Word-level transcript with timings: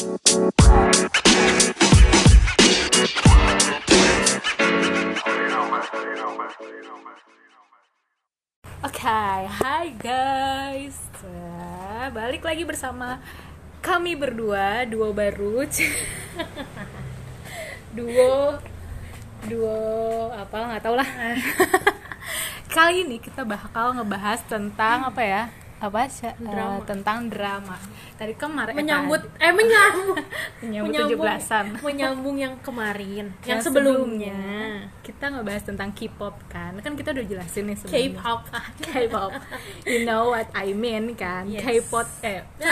Oke, 0.00 0.08
hai 9.60 9.92
guys. 10.00 10.96
Nah, 11.20 12.08
balik 12.16 12.48
lagi 12.48 12.64
bersama 12.64 13.20
kami 13.84 14.16
berdua, 14.16 14.88
duo 14.88 15.12
baru. 15.12 15.68
duo 18.00 18.56
duo 19.52 20.32
apa 20.32 20.56
nggak 20.64 20.80
tau 20.80 20.96
lah. 20.96 21.04
Kali 22.72 23.04
ini 23.04 23.20
kita 23.20 23.44
bakal 23.44 24.00
ngebahas 24.00 24.40
tentang 24.48 25.04
apa 25.04 25.20
ya? 25.20 25.52
Apa 25.80 26.04
sih? 26.06 26.28
Eh, 26.28 26.36
Drama. 26.38 26.84
tentang 26.84 27.18
drama. 27.26 27.76
Tadi 28.14 28.36
kemarin 28.36 28.76
eh, 28.76 28.78
menyambut 28.78 29.20
tadi. 29.24 29.44
eh 29.48 29.52
menyambut 29.58 30.16
menyambut 30.60 30.92
17-an. 31.16 31.64
menyambung 31.80 32.36
yang 32.36 32.54
kemarin 32.60 33.32
yang, 33.40 33.56
Yang 33.56 33.60
sebelumnya 33.64 34.40
kita 35.00 35.32
ngebahas 35.32 35.64
tentang 35.64 35.88
K-pop 35.90 36.36
kan 36.46 36.76
kan 36.78 36.92
kita 36.92 37.16
udah 37.16 37.24
jelasin 37.24 37.64
nih 37.64 37.76
sebelumnya. 37.80 38.20
K-pop 38.20 38.40
K-pop. 38.84 39.30
You 39.88 40.04
know 40.04 40.28
what 40.30 40.52
I 40.52 40.76
mean 40.76 41.16
kan? 41.16 41.48
Yes. 41.48 41.64
K-pop 41.64 42.04
eh 42.20 42.44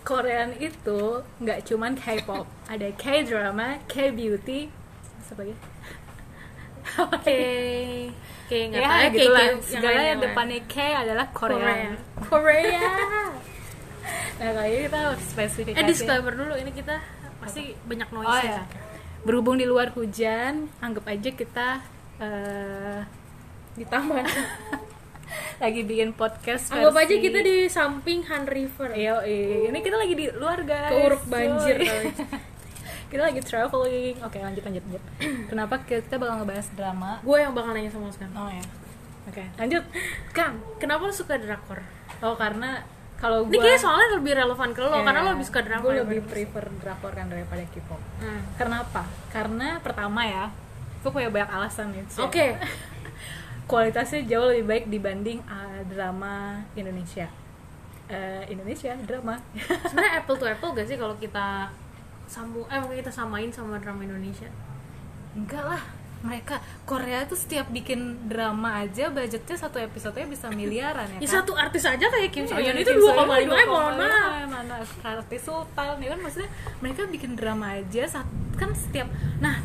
Korean 0.00 0.54
itu 0.56 1.00
nggak 1.42 1.66
cuman 1.66 1.92
K-pop, 1.92 2.46
ada 2.70 2.88
K-drama, 2.94 3.82
K-beauty, 3.84 4.70
sebagai 5.18 5.58
K 7.18 7.30
K 8.46 8.50
nggak 8.68 8.78
ya 8.78 8.88
tahu 8.88 9.10
gitu 9.12 9.28
lah. 9.28 9.42
Yang 9.44 9.58
Segala 9.64 9.92
yang 9.94 10.06
yang 10.06 10.20
depannya 10.22 10.60
K 10.64 10.74
adalah 10.96 11.26
Korea 11.30 11.58
Korean. 11.58 11.92
Korea 12.22 12.90
Nah 14.38 14.50
kali 14.52 14.68
ini 14.70 14.82
kita 14.84 14.98
harus 15.02 15.22
spesifikasi. 15.24 15.76
eh 15.76 15.84
disclaimer 15.84 16.32
dulu 16.32 16.54
ini 16.54 16.70
kita 16.70 16.94
pasti 17.36 17.62
banyak 17.82 18.08
noise 18.10 18.28
Oh 18.28 18.38
ya. 18.38 18.62
Berhubung 19.22 19.56
di 19.56 19.64
luar 19.64 19.90
hujan, 19.90 20.70
anggap 20.78 21.04
aja 21.06 21.30
kita 21.30 21.68
eh, 22.16 23.00
di 23.74 23.84
taman 23.84 24.22
lagi 25.62 25.80
bikin 25.82 26.12
podcast. 26.12 26.70
anggap 26.70 26.94
aja 26.94 27.08
versi- 27.10 27.24
kita 27.24 27.38
di 27.40 27.56
samping 27.66 28.22
Han 28.24 28.46
River 28.46 28.94
Yo, 28.94 29.16
ini 29.66 29.78
kita 29.80 29.96
lagi 29.96 30.14
di 30.14 30.26
luar 30.30 30.62
guys. 30.62 30.92
keuruk 30.92 31.22
banjir. 31.26 31.76
kita 33.06 33.22
lagi 33.22 33.40
traveling. 33.42 34.14
Oke, 34.22 34.38
lanjut 34.42 34.62
lanjut 34.66 34.82
lanjut. 34.86 35.04
Kenapa 35.50 35.74
kita 35.86 36.18
bakal 36.18 36.42
ngebahas 36.42 36.66
drama? 36.74 37.10
gue 37.22 37.38
yang 37.38 37.52
bakal 37.54 37.70
nanya 37.72 37.90
sama 37.90 38.10
sekarang 38.10 38.34
Oh 38.34 38.50
ya. 38.50 38.64
Oke, 39.26 39.42
lanjut. 39.58 39.84
Kang. 40.30 40.54
kenapa 40.78 41.10
lo 41.10 41.14
suka 41.14 41.34
drakor 41.34 41.82
Oh, 42.22 42.38
karena 42.38 42.78
kalau 43.16 43.48
ini 43.48 43.56
gua 43.56 43.64
kayaknya 43.64 43.80
soalnya 43.80 44.08
lebih 44.20 44.32
relevan 44.36 44.70
ke 44.76 44.80
lo 44.84 44.88
Ya, 44.92 45.02
karena 45.02 45.20
lo 45.24 45.30
lebih 45.34 45.46
suka 45.48 45.60
drama 45.64 45.82
Gue 45.82 45.94
lebih 45.98 46.20
prefer 46.28 46.64
drakor 46.78 47.12
kan 47.16 47.26
daripada 47.26 47.62
K-pop. 47.66 48.00
Hmm. 48.22 48.42
Karena 48.54 48.76
apa? 48.86 49.02
Karena 49.32 49.68
pertama 49.82 50.20
ya, 50.22 50.52
gue 51.02 51.10
punya 51.10 51.28
banyak 51.32 51.50
alasan 51.50 51.90
nih. 51.90 52.04
Oke 52.22 52.46
Kualitasnya 53.70 54.22
jauh 54.30 54.46
lebih 54.46 54.64
baik 54.70 54.84
dibanding 54.86 55.42
uh, 55.50 55.82
drama 55.90 56.62
Indonesia. 56.78 57.26
Eh, 58.06 58.46
Indonesia 58.46 58.94
drama. 59.02 59.42
sebenarnya 59.90 60.22
apple 60.22 60.38
to 60.38 60.46
apple 60.46 60.70
gak 60.70 60.86
sih 60.86 60.94
kalau 60.94 61.18
kita 61.18 61.66
sambung 62.26 62.66
eh 62.66 62.76
mungkin 62.76 62.98
kita 62.98 63.10
samain 63.10 63.48
sama 63.48 63.76
drama 63.76 64.02
Indonesia 64.02 64.50
Enggak 65.32 65.62
lah, 65.62 65.82
mereka 66.18 66.56
Korea 66.82 67.22
tuh 67.22 67.34
setiap 67.34 67.68
bikin 67.68 68.00
drama 68.24 68.80
aja 68.80 69.06
budgetnya 69.06 69.52
satu 69.54 69.76
episodenya 69.76 70.26
bisa 70.26 70.48
miliaran 70.48 71.06
ya 71.10 71.18
Ya 71.18 71.22
kan? 71.22 71.34
satu 71.38 71.52
artis 71.52 71.84
aja 71.84 72.02
kayak 72.02 72.30
Kim 72.30 72.44
So 72.44 72.56
Iya, 72.56 72.72
Hyun 72.72 72.80
itu 72.80 72.90
Kim 72.90 73.04
2,5 73.04 73.14
So-hyun 73.20 73.50
eh 73.52 73.66
mohon 73.66 73.94
2,5, 73.94 74.00
maaf. 74.00 74.32
mana 74.48 74.76
artis 75.06 75.40
sultan 75.40 75.94
ya 75.96 76.08
kan 76.08 76.18
maksudnya 76.18 76.50
mereka 76.78 77.00
bikin 77.06 77.32
drama 77.32 77.66
aja 77.74 78.02
kan 78.54 78.70
setiap 78.72 79.06
nah 79.38 79.60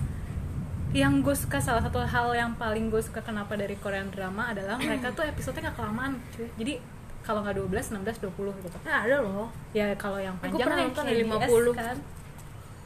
yang 0.92 1.24
gue 1.24 1.32
suka 1.32 1.56
salah 1.58 1.80
satu 1.80 2.04
hal 2.04 2.36
yang 2.36 2.52
paling 2.54 2.92
gue 2.92 3.00
suka 3.00 3.22
kenapa 3.22 3.56
dari 3.56 3.74
Korean 3.74 4.12
drama 4.12 4.52
adalah 4.52 4.76
mereka 4.84 5.08
tuh 5.10 5.24
episodenya 5.24 5.72
gak 5.72 5.80
kelamaan 5.80 6.20
cuy 6.32 6.52
jadi 6.58 6.84
kalau 7.22 7.40
nggak 7.40 7.54
12, 7.56 7.96
16, 7.96 8.28
20 8.28 8.34
gitu 8.60 8.78
Nah, 8.82 9.06
ada 9.06 9.22
loh. 9.22 9.48
ya 9.72 9.94
kalau 9.96 10.18
yang 10.18 10.34
Gue 10.36 10.52
panjang 10.52 10.68
nonton 10.90 11.06
KBS 11.06 11.16
ada 11.32 11.48
50. 11.48 11.80
kan 11.80 11.96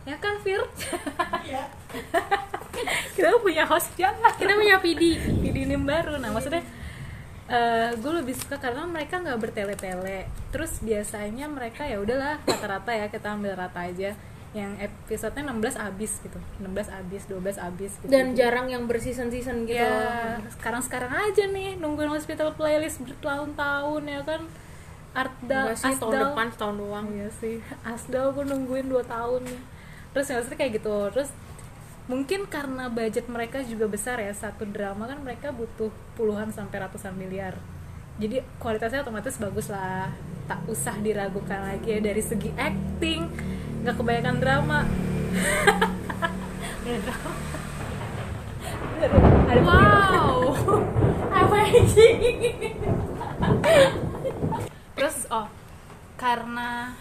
ya 0.06 0.16
kan 0.22 0.38
Fir? 0.46 0.62
Kita 3.16 3.30
punya 3.40 3.64
host 3.66 3.96
jangan 3.98 4.32
Kita 4.38 4.54
punya 4.54 4.78
PD. 4.80 5.18
Pidinim 5.42 5.84
baru. 5.86 6.22
Nah 6.22 6.30
maksudnya 6.30 6.62
gue 7.96 8.12
lebih 8.22 8.34
suka 8.34 8.58
karena 8.58 8.86
mereka 8.86 9.22
nggak 9.22 9.38
bertele-tele. 9.42 10.30
Terus 10.50 10.82
biasanya 10.82 11.46
mereka 11.50 11.86
ya 11.86 12.02
udahlah 12.02 12.42
rata-rata 12.46 12.92
ya 12.94 13.10
kita 13.10 13.34
ambil 13.34 13.58
rata 13.58 13.82
aja. 13.86 14.14
Yang 14.56 14.88
episodenya 14.88 15.52
16 15.52 15.76
abis 15.76 16.12
gitu. 16.24 16.40
16 16.64 16.88
abis 16.88 17.22
12 17.28 17.60
abis 17.60 17.92
gitu. 18.00 18.08
Dan 18.08 18.32
jarang 18.40 18.72
yang 18.72 18.88
berseason-season 18.88 19.68
gitu. 19.68 19.84
ya 19.84 20.40
sekarang-sekarang 20.56 21.12
aja 21.12 21.44
nih 21.52 21.76
nungguin 21.76 22.08
hospital 22.08 22.56
playlist 22.56 23.04
bertahun-tahun 23.04 24.04
ya 24.08 24.22
kan? 24.24 24.42
Enggak 25.16 25.76
sih 25.80 25.96
tahun 25.96 26.12
Asdal. 26.12 26.24
depan 26.32 26.48
setahun 26.52 26.76
doang. 26.76 27.08
Iya 27.12 27.28
sih, 27.40 27.56
Asdal 27.88 28.32
gue 28.36 28.44
nungguin 28.48 28.88
2 28.92 29.00
tahun. 29.08 29.44
nih 29.48 29.75
Terus 30.16 30.32
ya, 30.32 30.40
maksudnya 30.40 30.60
kayak 30.64 30.74
gitu. 30.80 30.96
Terus 31.12 31.30
mungkin 32.08 32.48
karena 32.48 32.88
budget 32.88 33.26
mereka 33.26 33.66
juga 33.66 33.90
besar 33.90 34.22
ya 34.22 34.30
Satu 34.30 34.62
drama 34.70 35.10
kan 35.10 35.20
mereka 35.26 35.50
butuh 35.52 35.92
puluhan 36.16 36.56
sampai 36.56 36.88
ratusan 36.88 37.12
miliar. 37.20 37.60
Jadi 38.16 38.40
kualitasnya 38.64 39.04
otomatis 39.04 39.36
bagus 39.36 39.68
lah. 39.68 40.08
Tak 40.48 40.64
usah 40.72 40.96
diragukan 41.04 41.60
lagi 41.60 41.98
ya 41.98 42.00
dari 42.00 42.24
segi 42.24 42.56
acting 42.56 43.28
Gak 43.84 44.00
kebanyakan 44.00 44.40
drama. 44.40 44.80
Wow. 49.66 50.56
Apa 51.36 51.58
sih? 51.92 52.12
terus 54.96 55.28
oh 55.30 55.46
karena 56.16 56.96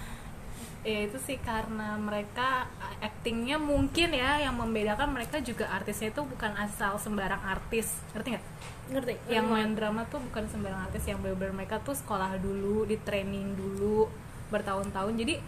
ya 0.84 1.08
itu 1.08 1.16
sih 1.16 1.40
karena 1.40 1.96
mereka 1.96 2.68
actingnya 3.00 3.56
mungkin 3.56 4.12
ya 4.12 4.36
yang 4.44 4.52
membedakan 4.60 5.16
mereka 5.16 5.40
juga 5.40 5.64
artisnya 5.72 6.12
itu 6.12 6.20
bukan 6.20 6.52
asal 6.60 7.00
sembarang 7.00 7.40
artis 7.40 8.04
ngerti 8.12 8.36
nggak 8.36 8.44
Ngerti? 8.84 9.14
yang 9.32 9.48
main 9.48 9.72
drama 9.72 10.04
tuh 10.12 10.20
bukan 10.20 10.44
sembarang 10.44 10.84
artis 10.84 11.08
yang 11.08 11.16
bener-bener 11.24 11.56
mereka 11.56 11.80
tuh 11.80 11.96
sekolah 11.96 12.36
dulu 12.36 12.84
di 12.84 13.00
training 13.00 13.56
dulu 13.56 14.12
bertahun-tahun 14.52 15.16
jadi 15.16 15.40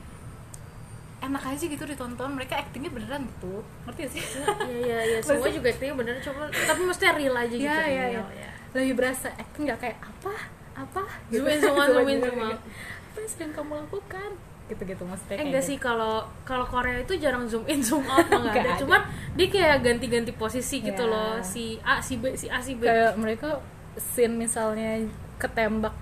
enak 1.21 1.45
aja 1.45 1.65
gitu 1.69 1.85
ditonton 1.85 2.33
mereka 2.33 2.57
actingnya 2.57 2.89
beneran 2.89 3.29
gitu 3.29 3.61
ngerti 3.85 4.03
sih 4.17 4.23
Iya 4.41 4.73
iya 4.73 4.99
iya, 5.05 5.19
semua 5.27 5.53
juga 5.53 5.69
aktingnya 5.69 5.97
bener 6.01 6.17
cuma 6.25 6.49
tapi 6.49 6.83
mesti 6.89 7.05
real 7.13 7.37
aja 7.37 7.53
gitu. 7.53 7.61
Iya 7.61 7.85
iya 7.85 8.05
iya. 8.09 8.21
real, 8.25 8.29
ya. 8.33 8.51
Lebih 8.73 8.93
berasa 8.97 9.29
acting 9.37 9.69
nggak 9.69 9.81
kayak 9.85 9.99
apa 10.01 10.35
apa 10.77 11.03
Zoom 11.29 11.49
in, 11.49 11.61
zoom 11.61 11.77
out, 11.77 11.89
zoom 11.93 12.09
in, 12.09 12.19
zoom 12.21 12.41
out. 12.41 12.61
Apa 13.13 13.17
yang 13.21 13.31
sedang 13.33 13.53
kamu 13.57 13.73
lakukan? 13.85 14.31
Gitu-gitu 14.67 15.03
maksudnya. 15.03 15.35
Eh 15.35 15.39
kayak 15.39 15.47
enggak 15.47 15.63
gitu. 15.63 15.71
sih 15.71 15.79
kalau 15.79 16.15
kalau 16.43 16.65
Korea 16.65 16.99
itu 16.99 17.15
jarang 17.17 17.47
zoom 17.47 17.63
in 17.67 17.79
zoom 17.87 18.03
out 18.05 18.27
mah 18.27 18.41
nggak 18.41 18.51
Nggak 18.51 18.63
ada. 18.63 18.71
ada. 18.73 18.81
Cuman 18.83 19.01
dia 19.35 19.49
kayak 19.49 19.77
ganti-ganti 19.81 20.33
posisi 20.33 20.81
gitu 20.81 21.03
Ya. 21.03 21.11
loh. 21.11 21.33
Si 21.41 21.79
A 21.81 21.99
si 21.99 22.17
B 22.17 22.35
si 22.35 22.47
A 22.47 22.59
si 22.59 22.75
B. 22.75 22.83
Kayak 22.83 23.15
mereka 23.15 23.63
scene 23.95 24.35
misalnya 24.35 25.07
ketembak 25.37 25.95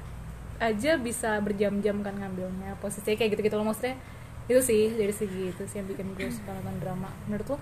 aja 0.57 0.97
bisa 0.97 1.39
berjam-jam 1.39 1.99
kan 2.01 2.15
ngambilnya 2.15 2.79
posisinya 2.79 3.15
kayak 3.15 3.35
gitu-gitu 3.35 3.55
loh 3.55 3.67
maksudnya 3.67 3.99
itu 4.45 4.61
sih 4.61 4.93
dari 4.93 5.11
segi 5.11 5.51
itu 5.51 5.63
sih 5.65 5.79
yang 5.79 5.89
bikin 5.89 6.15
gue 6.15 6.31
suka 6.31 6.53
nonton 6.53 6.79
drama 6.79 7.11
menurut 7.27 7.49
lo 7.49 7.59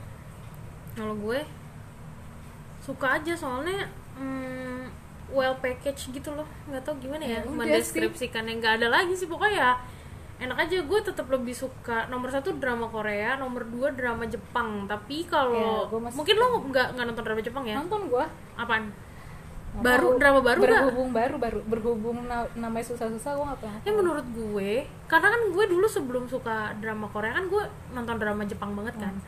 Kalau 0.92 1.14
gue 1.16 1.40
suka 2.82 3.16
aja 3.16 3.32
soalnya 3.32 3.86
mm, 4.18 4.82
well 5.30 5.56
package 5.56 6.12
gitu 6.12 6.30
loh. 6.32 6.44
nggak 6.66 6.82
tahu 6.82 6.98
gimana 7.00 7.24
ya 7.24 7.40
Ya 7.40 7.48
mendeskripsikannya 7.48 8.58
nggak 8.58 8.74
ada 8.82 8.88
lagi 8.90 9.14
sih 9.14 9.24
pokoknya 9.24 9.56
ya 9.56 9.72
enak 10.42 10.58
aja 10.58 10.76
gue 10.78 10.98
tetap 11.00 11.26
lebih 11.26 11.52
suka 11.52 12.04
nomor 12.06 12.28
satu 12.28 12.52
drama 12.54 12.86
Korea 12.86 13.34
nomor 13.34 13.62
dua 13.64 13.88
drama 13.90 14.24
Jepang 14.24 14.84
tapi 14.84 15.22
kalau 15.24 15.86
Ya, 15.86 16.10
mungkin 16.10 16.34
lo 16.34 16.46
nggak 16.64 16.86
nggak 16.92 17.06
nonton 17.06 17.22
drama 17.22 17.40
Jepang 17.40 17.64
ya 17.64 17.76
nonton 17.76 18.06
gue 18.06 18.24
apaan 18.54 18.90
Nggak 19.72 19.84
Baru? 19.88 20.04
tahu. 20.06 20.18
Drama 20.18 20.40
baru 20.42 20.60
berhubung 20.60 21.08
baru 21.10 21.34
baru 21.38 21.58
berhubung 21.64 22.16
na- 22.22 22.50
namanya 22.54 22.84
susah-susah 22.84 23.32
gue 23.32 23.46
nggak 23.46 23.56
pernah 23.58 23.78
Ya 23.80 23.92
menurut 23.92 24.26
gue, 24.28 24.72
karena 25.06 25.28
kan 25.28 25.42
gue 25.48 25.64
dulu 25.66 25.86
sebelum 25.86 26.24
suka 26.26 26.56
drama 26.76 27.08
Korea 27.08 27.32
kan 27.32 27.48
gue 27.48 27.64
nonton 27.90 28.16
drama 28.16 28.44
Jepang 28.44 28.74
banget 28.74 29.00
kan. 29.00 29.14
Hmm. 29.14 29.24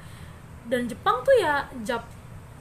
Dan 0.64 0.84
Jepang 0.84 1.20
tuh 1.20 1.32
ya 1.34 1.64
Jap 1.80 2.04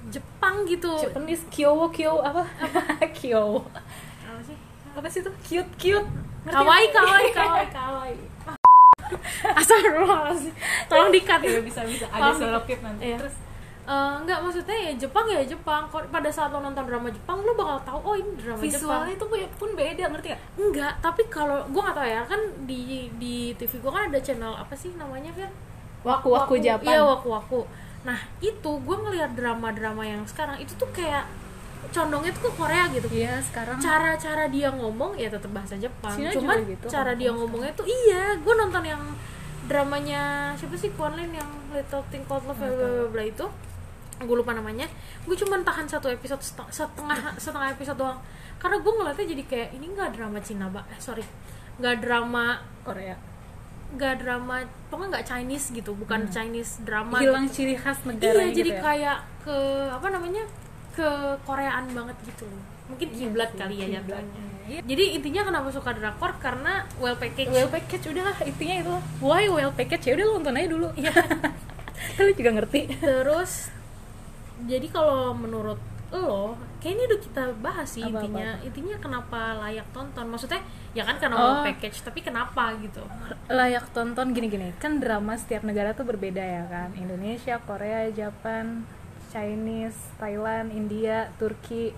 Jepang 0.05 0.63
gitu. 0.63 0.95
Japanese 0.97 1.43
kyowo 1.49 1.87
kyowo 1.89 2.19
apa 2.21 2.43
kyowo 3.17 3.67
Apa 4.21 4.39
sih? 4.41 4.55
apa 4.93 5.07
sih 5.09 5.19
tuh 5.19 5.35
cute 5.41 5.71
cute 5.75 6.07
Ngerti 6.43 6.55
Kawaii, 6.55 6.87
kawaii, 6.89 7.29
kawaii. 7.31 7.67
kawaii 7.79 8.15
Astagfirullahaladzim. 9.59 10.53
Tolong 10.89 11.11
dikat 11.11 11.39
ya. 11.43 11.51
Ya. 11.57 11.61
bisa 11.61 11.81
bisa. 11.85 12.05
Ada 12.09 12.59
pip 12.63 12.79
nanti. 12.79 13.13
Iya. 13.13 13.17
terus? 13.19 13.35
Eh, 13.83 14.13
enggak 14.23 14.39
maksudnya 14.39 14.77
ya 14.79 14.91
Jepang 14.95 15.25
ya 15.27 15.43
Jepang. 15.43 15.83
Pada 15.91 16.29
saat 16.31 16.49
lo 16.55 16.63
nonton 16.63 16.87
drama 16.87 17.11
Jepang 17.11 17.43
lo 17.43 17.51
bakal 17.51 17.77
tahu 17.83 17.99
oh 17.99 18.15
ini 18.15 18.31
drama 18.39 18.59
Jepang. 18.63 18.79
Visualnya 18.79 19.13
itu 19.15 19.25
pun 19.59 19.69
beda 19.75 20.03
ngerti 20.07 20.27
gak 20.31 20.41
enggak 20.55 20.93
tapi 21.03 21.21
kalau 21.27 21.67
gue 21.67 21.81
nggak 21.83 21.97
tahu 21.97 22.07
ya. 22.07 22.21
Kan 22.23 22.41
di 22.63 23.11
di 23.19 23.51
TV 23.59 23.83
gue 23.83 23.91
kan 23.91 24.07
ada 24.07 24.19
channel 24.23 24.55
apa 24.55 24.71
sih 24.71 24.95
namanya 24.95 25.31
Fir 25.35 25.51
waku 26.03 26.31
waku. 26.31 26.53
Japan. 26.59 26.95
Iya 26.95 27.01
waku 27.03 27.27
waku 27.31 27.61
nah 28.03 28.19
itu 28.43 28.71
gue 28.83 28.97
ngelihat 28.99 29.31
drama-drama 29.31 30.03
yang 30.03 30.27
sekarang 30.27 30.59
itu 30.59 30.75
tuh 30.75 30.91
kayak 30.91 31.23
condongnya 31.91 32.31
tuh 32.31 32.43
ke 32.47 32.51
Korea 32.55 32.83
gitu. 32.93 33.07
Iya 33.11 33.41
sekarang. 33.43 33.77
Cara-cara 33.81 34.45
dia 34.47 34.69
ngomong 34.71 35.17
ya 35.19 35.27
tetap 35.27 35.51
bahasa 35.51 35.75
Jepang. 35.75 36.15
Cina 36.15 36.31
cuman 36.31 36.57
juga 36.63 36.71
gitu, 36.71 36.85
cara 36.87 37.11
Hong 37.11 37.19
dia 37.19 37.31
ngomongnya 37.33 37.71
tuh 37.75 37.85
iya 37.89 38.23
gue 38.39 38.53
nonton 38.53 38.83
yang 38.85 39.03
dramanya 39.63 40.51
siapa 40.59 40.75
sih 40.75 40.91
Kwon 40.95 41.15
Lin 41.15 41.31
yang 41.31 41.49
Little 41.71 42.03
Thing 42.11 42.23
Called 42.27 42.43
Love 42.47 42.59
bla 42.59 43.07
bla 43.09 43.23
itu. 43.23 43.45
Gue 44.23 44.35
lupa 44.39 44.55
namanya. 44.55 44.87
Gue 45.27 45.35
cuman 45.35 45.65
tahan 45.65 45.89
satu 45.89 46.07
episode 46.07 46.39
setengah 46.43 47.35
setengah, 47.43 47.73
episode 47.73 47.97
doang. 47.99 48.19
Karena 48.61 48.79
gue 48.79 48.91
ngeliatnya 48.95 49.25
jadi 49.35 49.43
kayak 49.43 49.69
ini 49.75 49.85
nggak 49.91 50.09
drama 50.15 50.39
Cina 50.39 50.71
mbak 50.71 50.85
eh 50.93 50.99
sorry. 50.99 51.23
Nggak 51.81 51.95
drama 51.99 52.61
Korea. 52.87 53.15
Nggak 53.93 54.25
drama 54.25 54.55
pokoknya 54.87 55.09
nggak 55.19 55.25
Chinese 55.27 55.65
gitu. 55.75 55.91
Bukan 55.95 56.31
Chinese 56.31 56.83
drama 56.83 57.19
hilang 57.19 57.47
gitu. 57.47 57.63
ciri 57.63 57.75
khas 57.75 58.03
negara 58.07 58.39
iya 58.43 58.51
jadi 58.51 58.71
gitu 58.71 58.79
ya. 58.79 58.81
kayak 58.81 59.17
ke 59.43 59.57
apa 59.91 60.07
namanya 60.07 60.43
ke 60.93 61.09
Koreaan 61.41 61.89
banget 61.89 62.17
gitu 62.23 62.45
loh. 62.45 62.61
Mungkin 62.85 63.07
Iya 63.09 63.19
kiblat 63.25 63.49
sih, 63.49 63.57
kali 63.57 63.75
ya 63.75 63.87
jatuhnya 63.97 64.41
Iya. 64.63 64.79
jadi 64.81 65.03
intinya 65.13 65.41
kenapa 65.43 65.67
suka 65.69 65.91
drakor? 65.91 66.31
Karena 66.37 66.87
well 66.95 67.15
package. 67.15 67.49
Well 67.49 67.67
package 67.67 68.05
udah 68.07 68.23
lah 68.23 68.37
intinya 68.43 68.75
itu. 68.77 68.93
Why 69.19 69.43
well 69.47 69.71
package? 69.71 70.03
Ya 70.05 70.13
udah 70.13 70.25
lu 70.25 70.33
nonton 70.37 70.55
aja 70.55 70.67
dulu. 70.67 70.87
Iya. 70.93 71.11
kan 71.11 72.23
lu 72.25 72.31
juga 72.31 72.51
ngerti. 72.53 72.79
Terus 72.95 73.51
jadi 74.63 74.87
kalau 74.87 75.33
menurut 75.33 75.79
lo 76.13 76.53
kayak 76.77 76.93
ini 76.93 77.03
udah 77.03 77.19
kita 77.19 77.43
bahas 77.57 77.89
sih 77.89 77.99
Apa, 77.99 78.11
apa, 78.13 78.17
intinya. 78.21 78.49
Apa? 78.53 78.63
intinya 78.63 78.95
kenapa 78.97 79.39
layak 79.59 79.87
tonton? 79.89 80.25
Maksudnya 80.29 80.61
ya 80.93 81.03
kan 81.03 81.15
karena 81.17 81.33
Oh. 81.33 81.41
well 81.41 81.65
package 81.65 81.97
tapi 81.99 82.19
kenapa 82.21 82.63
gitu? 82.77 83.01
Layak 83.49 83.89
tonton 83.91 84.29
gini-gini. 84.29 84.71
Kan 84.77 85.01
drama 85.01 85.33
setiap 85.33 85.63
negara 85.63 85.91
tuh 85.91 86.05
berbeda 86.05 86.39
ya 86.39 86.63
kan. 86.65 86.93
Indonesia 86.93 87.57
Korea 87.59 88.07
Japan 88.09 88.85
Chinese 89.33 89.97
Thailand 90.21 90.69
India 90.69 91.33
Turki 91.41 91.91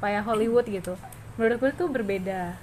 kayak 0.00 0.24
Hollywood 0.24 0.64
gitu. 0.64 0.96
Menurut 1.36 1.60
gue 1.60 1.72
tuh 1.76 1.88
berbeda. 1.92 2.56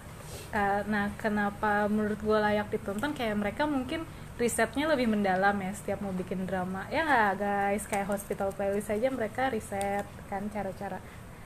Uh, 0.53 0.81
nah 0.89 1.13
kenapa 1.21 1.85
menurut 1.85 2.17
gue 2.17 2.37
layak 2.41 2.73
ditonton? 2.73 3.13
Kayak 3.13 3.37
mereka 3.37 3.69
mungkin 3.69 4.05
risetnya 4.41 4.89
lebih 4.89 5.05
mendalam 5.05 5.53
ya 5.61 5.71
setiap 5.77 6.01
mau 6.01 6.09
bikin 6.09 6.49
drama. 6.49 6.89
Ya 6.89 7.05
nggak 7.05 7.31
guys? 7.37 7.83
Kayak 7.85 8.09
hospital 8.09 8.49
playlist 8.57 8.89
aja 8.89 9.07
mereka 9.13 9.53
riset 9.53 10.05
kan 10.25 10.49
cara-cara. 10.49 10.97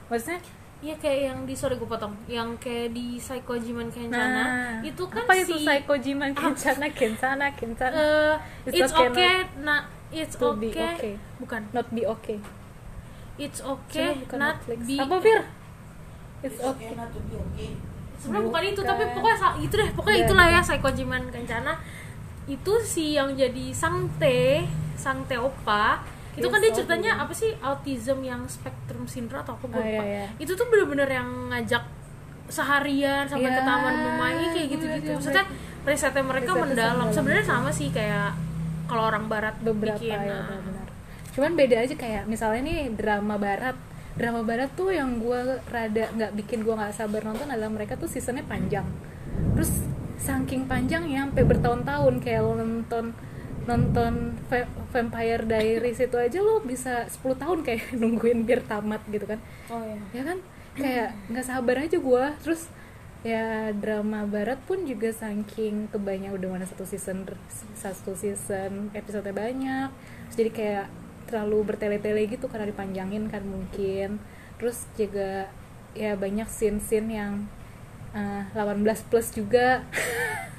Maksudnya? 0.07 0.39
Iya 0.77 0.94
kayak 1.01 1.19
yang 1.33 1.39
di 1.49 1.57
sorry 1.57 1.75
gue 1.75 1.89
potong. 1.89 2.13
Yang 2.29 2.61
kayak 2.61 2.94
di 2.94 3.17
Psychojiman 3.17 3.89
Kencana 3.89 4.44
nah 4.45 4.45
itu 4.85 5.03
kan 5.09 5.25
apa 5.25 5.33
itu 5.35 5.57
si 5.57 5.65
Psychojiman 5.65 6.31
Kencana 6.38 6.88
Kencana 6.94 7.47
Kencana 7.57 7.97
eh, 7.97 8.35
It's 8.69 8.77
it's, 8.85 8.94
okay. 8.94 9.09
Okay, 9.09 9.35
nah 9.65 9.96
it's 10.09 10.36
to 10.36 10.54
be 10.54 10.69
okay. 10.69 10.94
okay. 10.94 11.13
bukan 11.38 11.62
not 11.71 11.88
be 11.89 12.04
okay 12.04 12.39
it's 13.36 13.59
okay 13.59 14.18
bukan 14.19 14.38
not 14.38 14.57
Netflix. 14.57 14.80
be 14.83 14.95
apa 14.98 15.15
Fir? 15.19 15.42
It's 16.38 16.62
okay. 16.62 16.94
not 16.94 17.09
to 17.09 17.19
be 17.24 17.36
okay. 17.36 17.71
sebenarnya 18.18 18.45
bukan 18.45 18.62
itu 18.63 18.74
Bukan. 18.77 18.89
tapi 18.89 19.04
pokoknya 19.12 19.38
itu 19.59 19.74
deh 19.75 19.89
pokoknya 19.94 20.15
Iya, 20.15 20.25
itulah 20.25 20.45
ya 20.45 20.51
bukan. 20.56 20.65
Psychojiman 20.68 21.24
Kencana 21.27 21.74
itu 22.48 22.74
si 22.80 23.06
yang 23.13 23.30
jadi 23.33 23.65
Sangte 23.71 24.63
Sangte 24.95 25.36
Opa 25.36 26.01
itu 26.33 26.45
Yes, 26.45 26.54
kan 26.54 26.59
dia 26.62 26.71
ceritanya 26.71 27.12
iya. 27.13 27.24
apa 27.25 27.33
sih 27.33 27.51
autism 27.57 28.21
yang 28.21 28.45
spectrum 28.45 29.06
syndrome 29.06 29.42
atau 29.42 29.54
apa 29.54 29.65
gue 29.68 29.77
Oh, 29.77 29.83
iya, 29.83 30.01
iya. 30.06 30.25
itu 30.38 30.54
tuh 30.54 30.65
bener-bener 30.65 31.09
yang 31.09 31.25
ngajak 31.50 31.81
seharian 32.48 33.25
sampai 33.25 33.50
ke 33.50 33.57
Iya, 33.57 33.65
taman 33.65 33.95
Bumayi 33.98 34.45
kayak 34.54 34.68
gitu-gitu 34.71 35.09
iya, 35.09 35.15
maksudnya 35.18 35.45
risetnya 35.83 36.24
mereka 36.24 36.51
Risetnya 36.54 36.63
mendalam. 36.63 37.07
sebenarnya 37.09 37.45
sama 37.45 37.69
sih 37.69 37.89
kayak 37.89 38.31
kalau 38.87 39.03
orang 39.07 39.27
barat 39.27 39.55
beberapa 39.61 39.99
bikin 39.99 40.15
ya 40.15 40.47
nah. 40.47 40.59
benar. 40.63 40.87
Cuman 41.35 41.51
beda 41.53 41.77
aja 41.85 41.93
kayak 41.93 42.23
misalnya 42.25 42.61
nih 42.65 42.79
drama 42.95 43.35
barat. 43.37 43.77
Drama 44.17 44.41
barat 44.41 44.73
tuh 44.73 44.89
yang 44.89 45.21
gue 45.21 45.61
rada 45.69 46.09
nggak 46.17 46.31
bikin 46.33 46.65
gue 46.65 46.73
nggak 46.73 46.95
sabar 46.97 47.21
nonton 47.21 47.45
adalah 47.45 47.69
mereka 47.69 47.93
tuh 47.93 48.09
seasonnya 48.09 48.41
panjang. 48.47 48.87
Terus 49.53 49.85
saking 50.17 50.65
panjangnya 50.65 51.29
sampai 51.29 51.43
bertahun-tahun 51.45 52.15
kayak 52.25 52.41
lo 52.41 52.57
nonton 52.57 53.13
nonton 53.69 54.33
Va- 54.49 54.71
Vampire 54.89 55.43
Diaries 55.45 55.99
itu 56.01 56.17
aja 56.17 56.39
lo 56.41 56.63
bisa 56.63 57.05
10 57.05 57.37
tahun 57.37 57.59
kayak 57.61 57.93
nungguin 58.01 58.47
biar 58.47 58.65
tamat 58.65 59.05
gitu 59.11 59.29
kan. 59.29 59.37
Oh 59.69 59.83
ya 59.85 59.99
ya 60.15 60.23
kan? 60.25 60.37
Kayak 60.73 61.09
nggak 61.29 61.45
sabar 61.45 61.75
aja 61.85 61.97
gue 62.01 62.23
terus 62.41 62.71
ya 63.21 63.73
drama 63.73 64.23
barat 64.23 64.61
pun 64.63 64.83
juga 64.83 65.09
saking 65.09 65.89
kebanyak 65.89 66.31
udah 66.31 66.49
mana 66.49 66.65
satu 66.65 66.85
season 66.85 67.25
satu 67.73 68.13
season 68.13 68.93
episode 68.93 69.25
banyak. 69.27 69.89
Terus 70.27 70.35
jadi 70.35 70.51
kayak 70.51 70.85
terlalu 71.27 71.57
bertele-tele 71.65 72.23
gitu 72.25 72.45
karena 72.47 72.65
dipanjangin 72.65 73.27
kan 73.27 73.43
mungkin. 73.43 74.21
Terus 74.57 74.85
juga 74.93 75.49
ya 75.91 76.13
banyak 76.13 76.45
scene-scene 76.45 77.09
yang 77.09 77.33
eh, 78.13 78.43
18 78.53 78.85
plus 79.07 79.33
juga. 79.33 79.83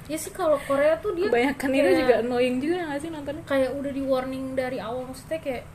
Ya 0.09 0.17
sih 0.17 0.33
kalau 0.33 0.57
Korea 0.65 0.97
tuh 0.99 1.13
dia 1.13 1.29
kebanyakan 1.29 1.69
itu 1.69 1.81
kayak- 1.85 2.01
juga 2.01 2.15
annoying 2.19 2.57
juga 2.59 2.77
nggak 2.81 3.01
sih 3.01 3.11
nontonnya? 3.13 3.45
kayak 3.45 3.71
udah 3.77 3.93
di 3.93 4.01
warning 4.01 4.57
dari 4.57 4.81
awal 4.81 5.05
maksudnya 5.05 5.37
kayak 5.37 5.69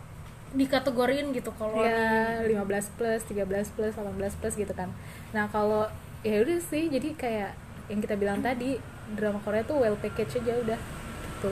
dikategoriin 0.53 1.33
gitu 1.33 1.49
kalau 1.53 1.81
ya 1.81 2.41
15 2.41 2.97
plus 2.97 3.21
13 3.25 3.45
plus 3.73 3.93
18 3.93 4.39
plus 4.41 4.53
gitu 4.53 4.73
kan. 4.73 4.89
Nah 5.33 5.45
kalau 5.49 5.85
ya 6.23 6.39
udah 6.39 6.59
sih 6.61 6.87
jadi 6.87 7.09
kayak 7.13 7.51
yang 7.87 7.99
kita 7.99 8.15
bilang 8.15 8.39
tadi 8.39 8.79
drama 9.11 9.39
Korea 9.39 9.61
tuh 9.61 9.77
well 9.77 9.95
package 9.95 10.39
aja 10.39 10.55
udah 10.57 10.79
gitu. 10.79 11.51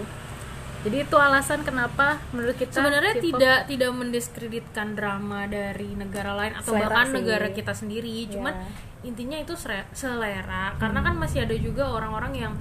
Jadi 0.81 0.97
itu 0.99 1.13
alasan 1.13 1.61
kenapa 1.61 2.17
menurut 2.31 2.55
kita 2.55 2.73
sebenarnya 2.73 3.13
tidak 3.15 3.69
tidak 3.69 3.91
mendiskreditkan 3.93 4.95
drama 4.95 5.45
dari 5.45 5.93
negara 5.93 6.33
lain 6.33 6.55
atau 6.55 6.73
Selera 6.73 6.89
bahkan 6.89 7.05
sih. 7.05 7.15
negara 7.21 7.47
kita 7.51 7.73
sendiri. 7.75 8.15
Cuman 8.27 8.55
Ya. 8.55 8.65
intinya 9.03 9.37
itu 9.37 9.53
selera 9.91 10.73
karena 10.75 10.99
kan 11.01 11.13
masih 11.15 11.43
ada 11.43 11.53
juga 11.53 11.85
orang-orang 11.85 12.33
yang 12.33 12.53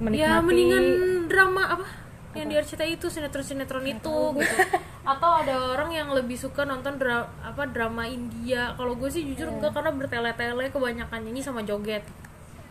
Menikmati- 0.00 0.18
ya 0.18 0.40
mendingan 0.40 0.84
drama 1.26 1.62
apa 1.70 1.86
yang 2.34 2.46
di 2.46 2.56
RCTI 2.56 2.96
itu 2.96 3.06
sinetron-sinetron 3.06 3.84
itu 3.84 4.16
gitu. 4.34 4.56
Atau 5.02 5.30
ada 5.34 5.52
orang 5.70 5.90
yang 5.90 6.08
lebih 6.08 6.34
suka 6.34 6.62
nonton 6.62 6.96
dra- 6.96 7.28
apa 7.40 7.66
drama 7.66 8.04
India. 8.04 8.72
Kalau 8.72 8.94
gue 8.94 9.06
sih 9.06 9.24
jujur 9.24 9.48
enggak 9.48 9.72
karena 9.72 9.90
bertele-tele 9.90 10.68
kebanyakan 10.68 11.20
nyanyi 11.22 11.40
sama 11.40 11.60
joget. 11.60 12.02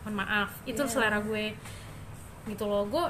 Mohon 0.01 0.15
maaf 0.17 0.49
itu 0.63 0.81
selera 0.83 1.19
gue. 1.19 1.53
Gitu 2.43 2.63
loh. 2.63 2.85
Gue 2.85 3.05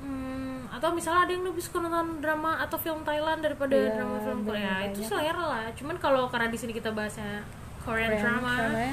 hmm, 0.00 0.68
atau 0.70 0.90
misalnya 0.90 1.24
ada 1.24 1.32
yang 1.32 1.44
lebih 1.44 1.62
suka 1.62 1.78
nonton 1.78 2.18
drama 2.18 2.58
atau 2.58 2.76
film 2.76 3.00
Thailand 3.00 3.40
daripada 3.40 3.72
Iya, 3.72 3.94
drama 3.94 4.16
film 4.18 4.40
Korea 4.44 4.84
itu 4.84 5.00
banyak. 5.00 5.08
selera 5.08 5.44
lah. 5.46 5.64
Cuman 5.72 5.96
kalau 5.96 6.28
karena 6.28 6.48
di 6.48 6.58
sini 6.58 6.72
kita 6.72 6.90
bahasnya 6.90 7.40
Korean, 7.80 8.12
Korean 8.12 8.20
drama 8.20 8.52
dramanya. 8.60 8.92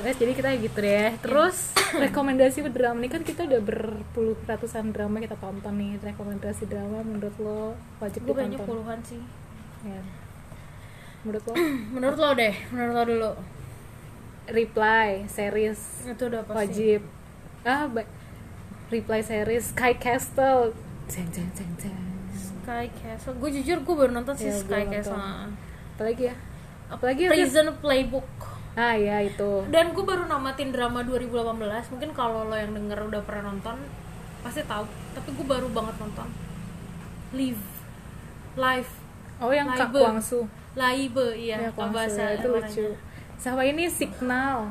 Terus 0.00 0.16
jadi 0.16 0.32
kita 0.32 0.48
gitu 0.56 0.78
deh. 0.80 1.12
Terus 1.20 1.56
rekomendasi 2.08 2.64
drama 2.72 2.98
nih 3.04 3.10
kan 3.12 3.20
kita 3.20 3.44
udah 3.44 3.60
berpuluh 3.60 4.36
ratusan 4.48 4.96
drama 4.96 5.20
kita 5.20 5.36
tonton 5.36 5.74
nih. 5.76 6.00
Rekomendasi 6.00 6.64
drama 6.64 7.04
menurut 7.04 7.36
lo 7.36 7.76
wajib 8.00 8.24
gue 8.24 8.32
ditonton. 8.48 8.64
puluhan 8.64 8.98
sih 9.04 9.20
Ya. 9.84 10.00
Menurut 11.24 11.42
lo 11.44 11.52
menurut 11.94 12.18
lo 12.18 12.30
deh 12.32 12.54
menurut 12.72 12.92
lo 12.96 13.02
dulu 13.04 13.30
reply 14.50 15.28
series 15.28 16.08
itu 16.08 16.24
udah 16.26 16.42
pasti 16.48 16.56
wajib. 16.58 17.00
Ah, 17.62 17.84
reply 18.88 19.20
series 19.20 19.70
Sky 19.76 19.94
Castle. 20.00 20.72
Ceng 21.06 21.28
ceng 21.28 21.48
ceng 21.52 21.72
ceng. 21.76 21.96
Sky 22.32 22.88
Castle 22.96 23.36
gue 23.36 23.50
jujur 23.60 23.84
gue 23.84 23.94
baru 23.94 24.10
nonton 24.16 24.32
sih 24.32 24.48
Ya, 24.48 24.56
Sky 24.56 24.84
Castle 24.88 25.12
nonton. 25.14 25.50
Apalagi 25.96 26.22
ya? 26.32 26.34
Apalagi 26.90 27.20
ya? 27.28 27.30
Prison 27.30 27.68
Playbook 27.78 28.26
Ah 28.72 28.94
ya 28.94 29.18
itu. 29.20 29.66
dan 29.66 29.90
gue 29.90 30.02
baru 30.02 30.24
namatin 30.24 30.70
drama 30.70 31.02
2018 31.02 31.26
mungkin 31.90 32.10
kalau 32.12 32.46
lo 32.46 32.54
yang 32.54 32.70
denger 32.70 33.02
udah 33.04 33.20
pernah 33.20 33.50
nonton 33.50 33.76
pasti 34.40 34.62
tahu 34.62 34.84
tapi 35.10 35.28
gue 35.30 35.44
baru 35.44 35.68
banget 35.68 35.94
nonton 35.96 36.28
Live 37.30 37.62
Live 38.54 38.90
Oh 39.38 39.50
yang 39.50 39.66
Kak 39.68 39.88
Laibe. 39.88 40.00
Kwangsu. 40.00 40.40
Laibe 40.72 41.26
iya 41.34 41.56
Ya, 41.58 41.70
Kwangsu, 41.70 41.94
bahasa 41.94 42.22
ya, 42.22 42.36
itu 42.36 42.46
lucu. 42.46 42.86
Sama 43.34 43.64
ini 43.64 43.88
Signal. 43.88 44.68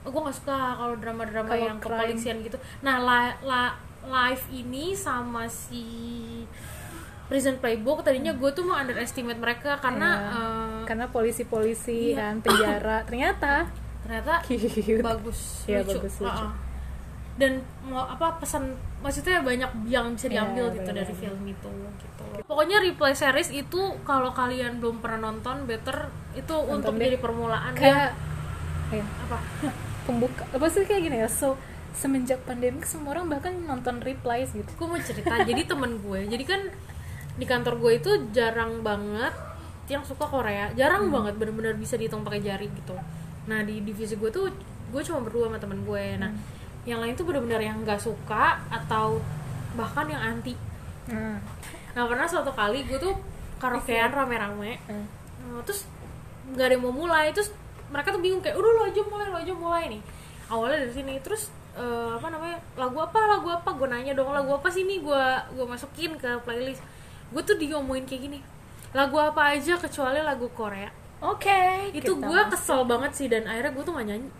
Oh, 0.00 0.08
gue 0.08 0.20
gak 0.22 0.32
suka 0.34 0.56
kalau 0.74 0.96
drama-drama 0.96 1.52
yang 1.52 1.76
crime. 1.76 2.08
kepolisian 2.08 2.36
gitu. 2.40 2.56
Nah, 2.80 2.96
la, 2.98 3.20
la- 3.42 3.76
live 4.00 4.44
ini 4.50 4.96
sama 4.96 5.44
si 5.44 5.84
Prison 7.28 7.60
Playbook 7.60 8.00
tadinya 8.00 8.32
gue 8.32 8.48
tuh 8.48 8.64
mau 8.64 8.74
underestimate 8.74 9.36
mereka 9.36 9.76
karena 9.76 10.08
Ya. 10.16 10.32
eh, 10.32 10.77
karena 10.88 11.04
polisi-polisi 11.06 12.16
Iya. 12.16 12.32
kan 12.32 12.34
penjara 12.40 13.04
ternyata 13.04 13.68
ternyata 14.00 14.40
cute 14.48 15.04
bagus, 15.04 15.68
Iya, 15.68 15.84
lucu. 15.84 16.00
bagus, 16.00 16.14
lucu. 16.18 16.32
Uh-uh. 16.32 16.50
dan 17.36 17.52
mau 17.84 18.02
apa 18.02 18.40
pesan 18.40 18.72
maksudnya 18.98 19.38
banyak 19.40 19.68
yang 19.86 20.10
bisa 20.10 20.26
Iya, 20.26 20.42
diambil 20.42 20.64
gitu 20.72 20.80
bener-bener. 20.82 21.04
dari 21.04 21.14
film 21.14 21.42
itu 21.46 21.70
gitu 21.94 22.24
pokoknya 22.42 22.76
replay 22.80 23.12
series 23.12 23.52
itu 23.52 23.78
kalau 24.02 24.32
kalian 24.32 24.80
belum 24.80 24.98
pernah 24.98 25.28
nonton 25.28 25.62
better 25.62 26.08
itu 26.32 26.54
untuk 26.66 26.96
deh. 26.96 27.04
jadi 27.04 27.18
permulaan 27.18 27.72
kayak 27.74 28.10
kayak 28.88 29.06
apa 29.22 29.38
pembuka 30.08 30.42
apa 30.48 30.66
sih 30.66 30.82
kayak 30.82 31.02
gini 31.04 31.16
ya 31.18 31.28
so 31.28 31.54
semenjak 31.92 32.40
pandemi 32.42 32.80
semua 32.82 33.12
orang 33.12 33.28
bahkan 33.28 33.54
nonton 33.60 34.00
replies 34.00 34.50
gitu 34.50 34.70
gue 34.72 34.86
mau 34.86 34.98
cerita 34.98 35.34
jadi 35.42 35.62
temen 35.62 36.00
gue 36.00 36.20
jadi 36.26 36.42
kan 36.42 36.60
di 37.34 37.44
kantor 37.44 37.74
gue 37.76 37.92
itu 37.96 38.10
jarang 38.30 38.80
banget 38.80 39.30
yang 39.88 40.04
suka 40.04 40.28
Korea. 40.28 40.68
Jarang 40.76 41.08
banget 41.08 41.40
bener-bener 41.40 41.72
bisa 41.74 41.96
dihitung 41.96 42.20
pakai 42.20 42.44
jari 42.44 42.68
gitu. 42.68 42.92
Nah 43.48 43.64
di 43.64 43.80
divisi 43.80 44.20
gue 44.20 44.28
tuh 44.28 44.52
gue 44.88 45.02
cuma 45.04 45.24
berdua 45.24 45.48
sama 45.48 45.58
temen 45.60 45.80
gue. 45.84 46.04
Nah 46.20 46.30
yang 46.84 47.00
lain 47.00 47.16
tuh 47.16 47.24
bener-bener 47.28 47.60
yang 47.60 47.80
nggak 47.84 48.00
suka 48.00 48.60
atau 48.68 49.20
bahkan 49.76 50.08
yang 50.08 50.20
anti. 50.20 50.56
Nah, 51.08 51.40
nah 51.96 52.04
pernah 52.04 52.28
suatu 52.28 52.52
kali 52.52 52.84
gue 52.84 53.00
tuh 53.00 53.16
karaokean 53.56 54.12
rame-rame 54.12 54.76
eh. 54.76 54.78
Nah, 55.44 55.60
terus 55.64 55.88
nggak 56.52 56.66
ada 56.68 56.74
yang 56.76 56.84
mau 56.84 56.92
mulai. 56.92 57.32
Terus 57.32 57.52
mereka 57.88 58.12
tuh 58.12 58.20
bingung 58.20 58.44
kayak 58.44 58.60
udah 58.60 58.70
lo 58.76 58.82
aja 58.84 59.00
mulai 59.08 59.26
lo 59.32 59.38
aja 59.40 59.52
mulai 59.56 59.84
nih. 59.88 60.00
Awalnya 60.48 60.84
dari 60.84 60.92
sini 60.92 61.14
terus 61.24 61.48
eh, 61.76 62.12
apa 62.16 62.28
namanya 62.28 62.60
lagu 62.76 63.00
apa 63.00 63.20
lagu 63.24 63.48
apa? 63.48 63.72
Gue 63.72 63.88
nanya 63.88 64.12
dong 64.12 64.32
lagu 64.32 64.52
apa 64.52 64.68
sih 64.68 64.84
nih? 64.84 65.00
Gue 65.00 65.24
gue 65.56 65.64
masukin 65.64 66.16
ke 66.20 66.40
playlist. 66.44 66.84
Gue 67.32 67.40
tuh 67.44 67.56
diomongin 67.56 68.04
kayak 68.08 68.28
gini 68.28 68.40
lagu 68.90 69.16
apa 69.16 69.52
aja 69.52 69.74
kecuali 69.76 70.18
lagu 70.18 70.48
Korea. 70.50 70.88
Oke 71.18 71.90
itu 71.90 72.08
kita 72.08 72.22
gue 72.22 72.40
masuk. 72.40 72.52
kesel 72.52 72.80
banget 72.84 73.12
sih 73.12 73.26
dan 73.26 73.42
akhirnya 73.44 73.72
gue 73.72 73.84
tuh 73.84 73.92
gak 73.92 74.06
nyanyi. 74.06 74.30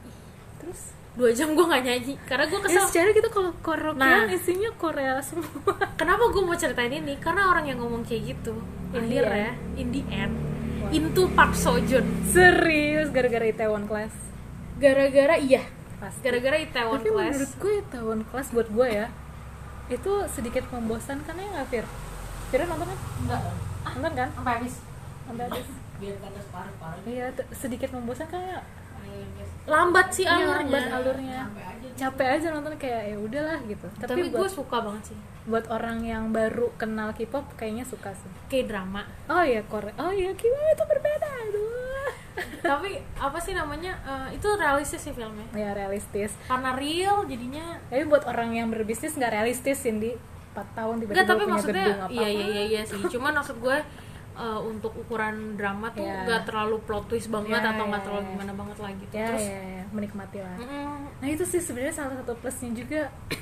Terus? 0.59 0.81
Dua 1.13 1.31
jam 1.31 1.51
gue 1.51 1.67
gak 1.67 1.83
nyanyi 1.83 2.15
karena 2.23 2.45
gue 2.47 2.59
ya 2.59 2.65
kesel. 2.65 2.85
secara 2.87 3.09
gitu 3.11 3.29
kalau 3.29 3.51
karaokean 3.59 3.99
Nah. 3.99 4.31
isinya 4.31 4.71
Korea 4.73 5.19
semua. 5.19 5.75
Kenapa 6.01 6.25
gue 6.29 6.41
mau 6.41 6.55
ceritain 6.55 6.91
ini? 6.91 7.19
Karena 7.19 7.49
orang 7.49 7.67
yang 7.67 7.79
ngomong 7.79 8.03
kayak 8.03 8.33
gitu 8.33 8.55
akhirnya 8.89 9.53
in 9.75 9.91
the 9.91 10.01
end 10.09 10.33
into 10.89 11.29
Park 11.31 11.53
Sojun 11.53 12.01
serius 12.25 13.11
gara-gara 13.11 13.45
Itaewon 13.45 13.85
Class? 13.85 14.15
Gara-gara 14.77 15.37
iya. 15.37 15.67
Pasti. 15.99 16.23
Gara-gara 16.23 16.57
Itaewon 16.57 16.97
tapi 16.97 17.11
Class. 17.11 17.27
menurut 17.29 17.53
gue 17.59 17.73
Itaewon 17.83 18.21
Class 18.25 18.49
buat 18.49 18.69
gue 18.71 18.89
ya 18.89 19.07
itu 19.89 20.13
sedikit 20.31 20.63
membosankan 20.71 21.33
ya 21.33 21.47
nggak 21.51 21.67
Fir? 21.67 21.85
Fir 22.49 22.61
nonton 22.63 22.87
kan? 22.87 22.99
enggak 23.19 23.43
Nonton 23.85 24.13
kan? 24.15 24.29
sampai 24.31 24.53
habis. 24.57 24.75
Sampai 25.25 25.45
habis. 25.47 25.67
Biar 25.99 26.17
kata 26.17 26.39
separuh-paruh. 26.41 27.03
Iya, 27.05 27.27
t- 27.35 27.49
sedikit 27.53 27.91
membosankan 27.91 28.41
ya 28.41 28.61
lambat 29.69 30.09
sih 30.11 30.25
Iya, 30.25 30.49
alurnya. 30.49 30.65
lambat 30.65 30.85
alurnya. 30.91 31.39
Aja 31.45 31.89
Capek 31.99 32.29
aja 32.31 32.47
nonton 32.51 32.73
kayak 32.77 33.03
ya 33.09 33.17
udahlah 33.19 33.59
gitu. 33.65 33.87
Tapi, 33.97 34.09
tapi, 34.09 34.23
gue 34.31 34.49
suka 34.49 34.77
banget 34.81 35.13
sih. 35.13 35.19
buat 35.45 35.65
orang 35.69 36.05
yang 36.05 36.29
baru 36.29 36.69
kenal 36.77 37.13
K-pop 37.13 37.57
kayaknya 37.57 37.85
suka 37.85 38.13
sih. 38.13 38.29
Kayak 38.49 38.69
drama 38.69 39.03
Oh 39.27 39.41
iya, 39.41 39.65
Korea 39.65 39.93
Oh 39.97 40.09
iya, 40.09 40.33
gimana 40.33 40.69
itu 40.73 40.85
berbeda 40.85 41.29
Aduh. 41.43 42.09
Tapi 42.69 42.91
apa 43.17 43.39
sih 43.41 43.53
namanya 43.53 43.93
eh, 44.05 44.37
itu 44.37 44.49
realistis 44.55 45.01
sih 45.03 45.13
filmnya. 45.13 45.45
Ya 45.53 45.73
realistis. 45.73 46.33
Karena 46.45 46.73
real 46.73 47.25
jadinya 47.25 47.81
Tapi 47.89 48.05
buat 48.05 48.25
orang 48.25 48.55
yang 48.55 48.69
berbisnis 48.69 49.17
nggak 49.17 49.33
realistis 49.35 49.81
Cindy 49.81 50.17
4 50.61 50.75
tahun 50.75 50.95
tiba-tiba 50.99 51.23
tapi 51.25 51.39
punya 51.39 51.53
maksudnya 51.53 51.87
gedung 51.87 52.03
apa 52.03 52.13
iya 52.13 52.29
iya 52.29 52.47
iya 52.49 52.63
iya 52.69 52.83
sih. 52.83 53.01
Cuman 53.05 53.33
maksud 53.35 53.57
gue 53.59 53.79
eh, 54.37 54.61
untuk 54.65 54.93
ukuran 54.93 55.35
drama 55.55 55.87
tuh 55.91 56.03
Iya. 56.03 56.23
nggak 56.25 56.43
terlalu 56.45 56.77
plot 56.83 57.05
twist 57.07 57.29
banget 57.29 57.59
Iya, 57.59 57.71
atau 57.71 57.85
nggak 57.85 57.97
iya, 57.97 58.07
terlalu 58.07 58.23
iya. 58.23 58.31
gimana 58.33 58.53
banget 58.55 58.77
lah 58.79 58.91
gitu. 58.93 59.13
Ya, 59.13 59.27
terus 59.27 59.45
ya, 59.45 59.61
ya, 59.73 59.85
menikmati 59.89 60.39
lah. 60.39 60.57
Mm, 60.57 60.99
Nah 61.19 61.29
itu 61.29 61.45
sih 61.45 61.59
sebenarnya 61.59 61.95
salah 61.97 62.15
satu 62.17 62.33
plusnya 62.35 62.71
juga 62.73 63.03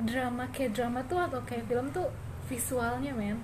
drama 0.00 0.44
kayak 0.48 0.70
drama 0.72 1.00
tuh 1.04 1.18
atau 1.20 1.40
kayak 1.42 1.66
film 1.66 1.86
tuh 1.90 2.06
visualnya 2.46 3.12
men. 3.12 3.38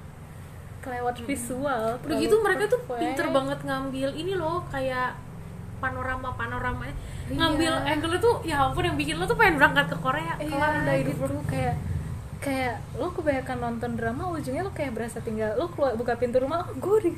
Kelewat 0.80 1.16
visual 1.18 1.96
udah 1.96 2.16
gitu 2.18 2.36
mereka 2.38 2.68
tuh 2.68 2.76
pinter 2.90 3.26
banget 3.30 3.56
ngambil 3.62 4.12
ini 4.12 4.36
loh 4.36 4.60
kayak 4.68 5.16
panorama 5.74 6.28
panorama 6.34 6.84
Iya. 7.24 7.40
ngambil 7.40 7.72
angle 7.88 8.16
tuh 8.18 8.36
ya 8.42 8.60
ampun 8.62 8.84
yang 8.84 8.92
bikin 8.94 9.16
lo 9.16 9.24
tuh 9.24 9.32
pengen 9.34 9.56
berangkat 9.56 9.88
ke 9.88 9.96
Korea 9.96 10.36
iya 10.36 10.44
kelar 10.46 10.72
udah 10.78 10.94
hidup 10.94 11.16
gitu. 11.18 11.36
Kayak 11.46 11.74
kayak 12.44 12.76
lo 13.00 13.08
kebanyakan 13.08 13.56
nonton 13.56 13.96
drama 13.96 14.28
ujungnya 14.36 14.68
lo 14.68 14.72
kayak 14.76 14.92
berasa 14.92 15.24
tinggal 15.24 15.56
lo 15.56 15.72
keluar 15.72 15.96
buka 15.96 16.12
pintu 16.20 16.36
rumah 16.44 16.60
oh 16.60 16.68
gue 16.76 16.96
di 17.08 17.10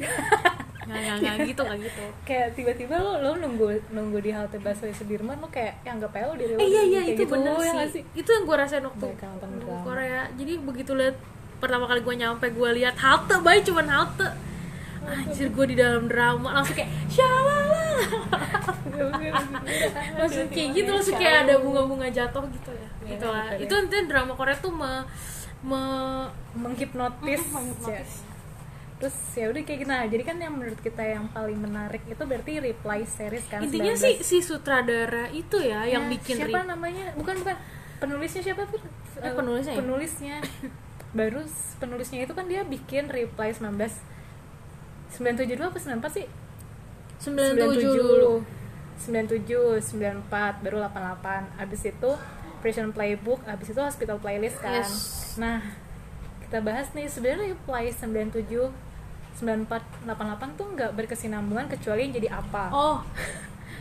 nggak 0.87 1.00
nggak 1.02 1.16
nggak 1.18 1.37
gitu 1.50 1.62
nggak 1.66 1.78
gitu. 1.83 2.04
Kayak 2.23 2.49
tiba-tiba 2.54 2.95
lo 3.02 3.18
lo 3.18 3.35
nunggu 3.35 3.90
nunggu 3.90 4.23
di 4.23 4.30
halte 4.30 4.62
busway 4.62 4.95
Sudirman 4.95 5.42
lo 5.42 5.50
kayak 5.50 5.83
yang 5.83 5.99
anggap 5.99 6.14
aja 6.14 6.30
lo 6.30 6.35
di 6.38 6.45
eh 6.47 6.54
iya 6.62 6.83
iya 6.87 7.00
kayak 7.02 7.18
itu 7.18 7.23
gitu, 7.26 7.33
bener 7.35 7.59
ya 7.59 7.59
sih. 7.59 7.75
nggak 7.75 8.23
itu 8.23 8.28
yang 8.30 8.45
gue 8.47 8.56
rasain 8.56 8.85
waktu 8.87 9.06
nonton 9.18 9.50
drama. 9.59 9.83
Korea. 9.83 10.23
Jadi 10.38 10.52
begitu 10.62 10.92
lihat 10.95 11.16
pertama 11.59 11.90
kali 11.90 12.00
gue 12.06 12.14
nyampe 12.14 12.47
gue 12.54 12.71
lihat 12.78 12.97
halte 13.02 13.35
bayi 13.42 13.66
cuman 13.66 13.87
halte. 13.90 14.28
Anjir 15.06 15.50
gue 15.50 15.66
di 15.75 15.76
dalam 15.78 16.06
drama 16.06 16.62
langsung 16.62 16.78
kayak 16.78 16.90
shalala. 17.11 17.83
Langsung 20.16 20.49
kayak 20.49 20.68
gitu 20.73 20.88
langsung 20.88 21.16
kayak 21.21 21.45
ada 21.45 21.54
bunga-bunga 21.61 22.09
jatuh 22.09 22.45
gitu 22.49 22.73
ya 22.73 22.95
gitu 23.08 23.25
lah. 23.25 23.54
itu 23.54 23.70
nanti 23.70 23.96
drama 24.04 24.32
Korea 24.32 24.56
tuh 24.56 24.70
me, 24.70 25.06
me 25.62 25.82
menghipnotis 26.54 27.40
Mm, 27.40 27.52
menghipnotis. 27.52 28.10
Ya. 28.16 28.34
terus 28.96 29.12
ya 29.34 29.46
udah 29.46 29.60
kayak 29.60 29.78
gitu. 29.78 29.90
Nah 29.90 30.02
jadi 30.04 30.22
kan 30.22 30.36
yang 30.36 30.52
menurut 30.52 30.78
kita 30.78 31.02
yang 31.02 31.28
paling 31.28 31.56
menarik 31.56 32.00
itu 32.02 32.16
berarti 32.18 32.52
reply 32.58 33.04
series 33.04 33.44
kan 33.44 33.60
intinya 33.60 33.92
19. 33.92 34.00
sih 34.00 34.14
si 34.20 34.38
sutradara 34.40 35.28
itu 35.30 35.56
ya 35.58 35.84
yang 35.84 36.06
Ya, 36.06 36.12
bikin 36.12 36.36
siapa 36.38 36.64
namanya? 36.64 37.12
Bukan 37.12 37.36
bukan. 37.38 37.56
Penulisnya 37.96 38.42
siapa 38.42 38.64
Fir? 38.64 38.80
Eh, 39.18 39.32
penulisnya 39.32 39.72
ya? 39.72 39.78
penulisnya. 39.78 40.36
Baru 41.12 41.40
penulisnya 41.76 42.18
itu 42.22 42.32
kan 42.32 42.44
dia 42.44 42.60
bikin 42.62 43.06
reply 43.06 43.48
19 43.50 43.76
972 45.10 45.60
apa 45.62 45.78
94 45.78 46.12
sih? 46.14 46.26
97 47.18 47.56
dulu 47.96 48.44
97 48.98 49.80
94 49.80 50.28
baru 50.58 50.78
88 50.82 51.56
abis 51.58 51.82
itu 51.86 52.10
Prison 52.58 52.90
Playbook 52.90 53.44
abis 53.44 53.70
itu 53.70 53.80
Hospital 53.80 54.18
Playlist 54.18 54.58
kan. 54.58 54.82
Yes. 54.82 55.34
nah 55.36 55.60
kita 56.40 56.62
bahas 56.62 56.90
nih 56.92 57.06
sebenarnya 57.06 57.52
reply 57.52 57.90
97 57.90 58.46
94 59.36 60.08
88 60.08 60.58
tuh 60.58 60.66
nggak 60.72 60.90
berkesinambungan 60.94 61.68
kecuali 61.68 62.08
yang 62.08 62.14
jadi 62.14 62.28
apa? 62.32 62.70
Oh 62.70 62.98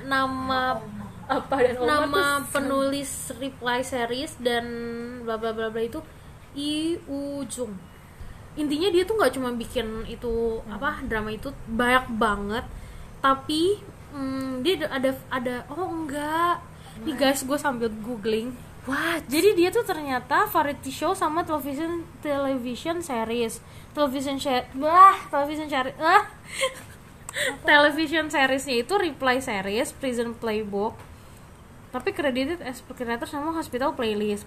nama 0.03 0.75
apa 1.25 1.55
dan 1.57 1.75
Omar 1.79 1.89
nama 2.05 2.23
tuh? 2.37 2.53
penulis 2.53 3.11
reply 3.35 3.81
series 3.81 4.37
dan 4.37 4.65
bla 5.25 5.35
bla 5.35 5.51
bla 5.51 5.73
bla 5.73 5.81
itu 5.81 5.97
I 6.53 7.01
Ujung 7.09 7.73
intinya 8.55 8.87
dia 8.87 9.03
tuh 9.03 9.19
nggak 9.19 9.33
cuma 9.35 9.51
bikin 9.51 10.07
itu 10.07 10.63
apa 10.69 11.03
drama 11.03 11.27
itu 11.27 11.51
banyak 11.67 12.07
banget 12.15 12.63
tapi 13.19 13.83
hmm, 14.15 14.63
dia 14.63 14.79
ada- 14.79 14.91
ada 14.95 15.11
ada 15.27 15.55
oh 15.67 15.91
enggak 15.91 16.61
nih 17.03 17.15
guys 17.15 17.43
gue 17.43 17.57
sambil 17.57 17.91
googling 17.91 18.55
Wah, 18.85 19.17
jadi 19.25 19.57
dia 19.57 19.73
tuh 19.73 19.81
ternyata 19.81 20.45
variety 20.45 20.93
show 20.93 21.17
sama 21.17 21.41
television 21.41 22.05
television 22.21 23.01
series, 23.01 23.57
television 23.97 24.37
share, 24.37 24.69
wah, 24.77 25.17
television 25.25 25.65
series, 25.65 25.97
ah, 25.97 26.29
television 27.65 28.29
seriesnya 28.29 28.85
itu 28.85 28.93
Reply 28.93 29.41
series, 29.41 29.89
Prison 29.89 30.37
Playbook, 30.37 30.93
tapi 31.89 32.13
credited 32.13 32.61
as 32.61 32.85
creator 32.85 33.25
sama 33.25 33.57
Hospital 33.57 33.97
Playlist. 33.97 34.45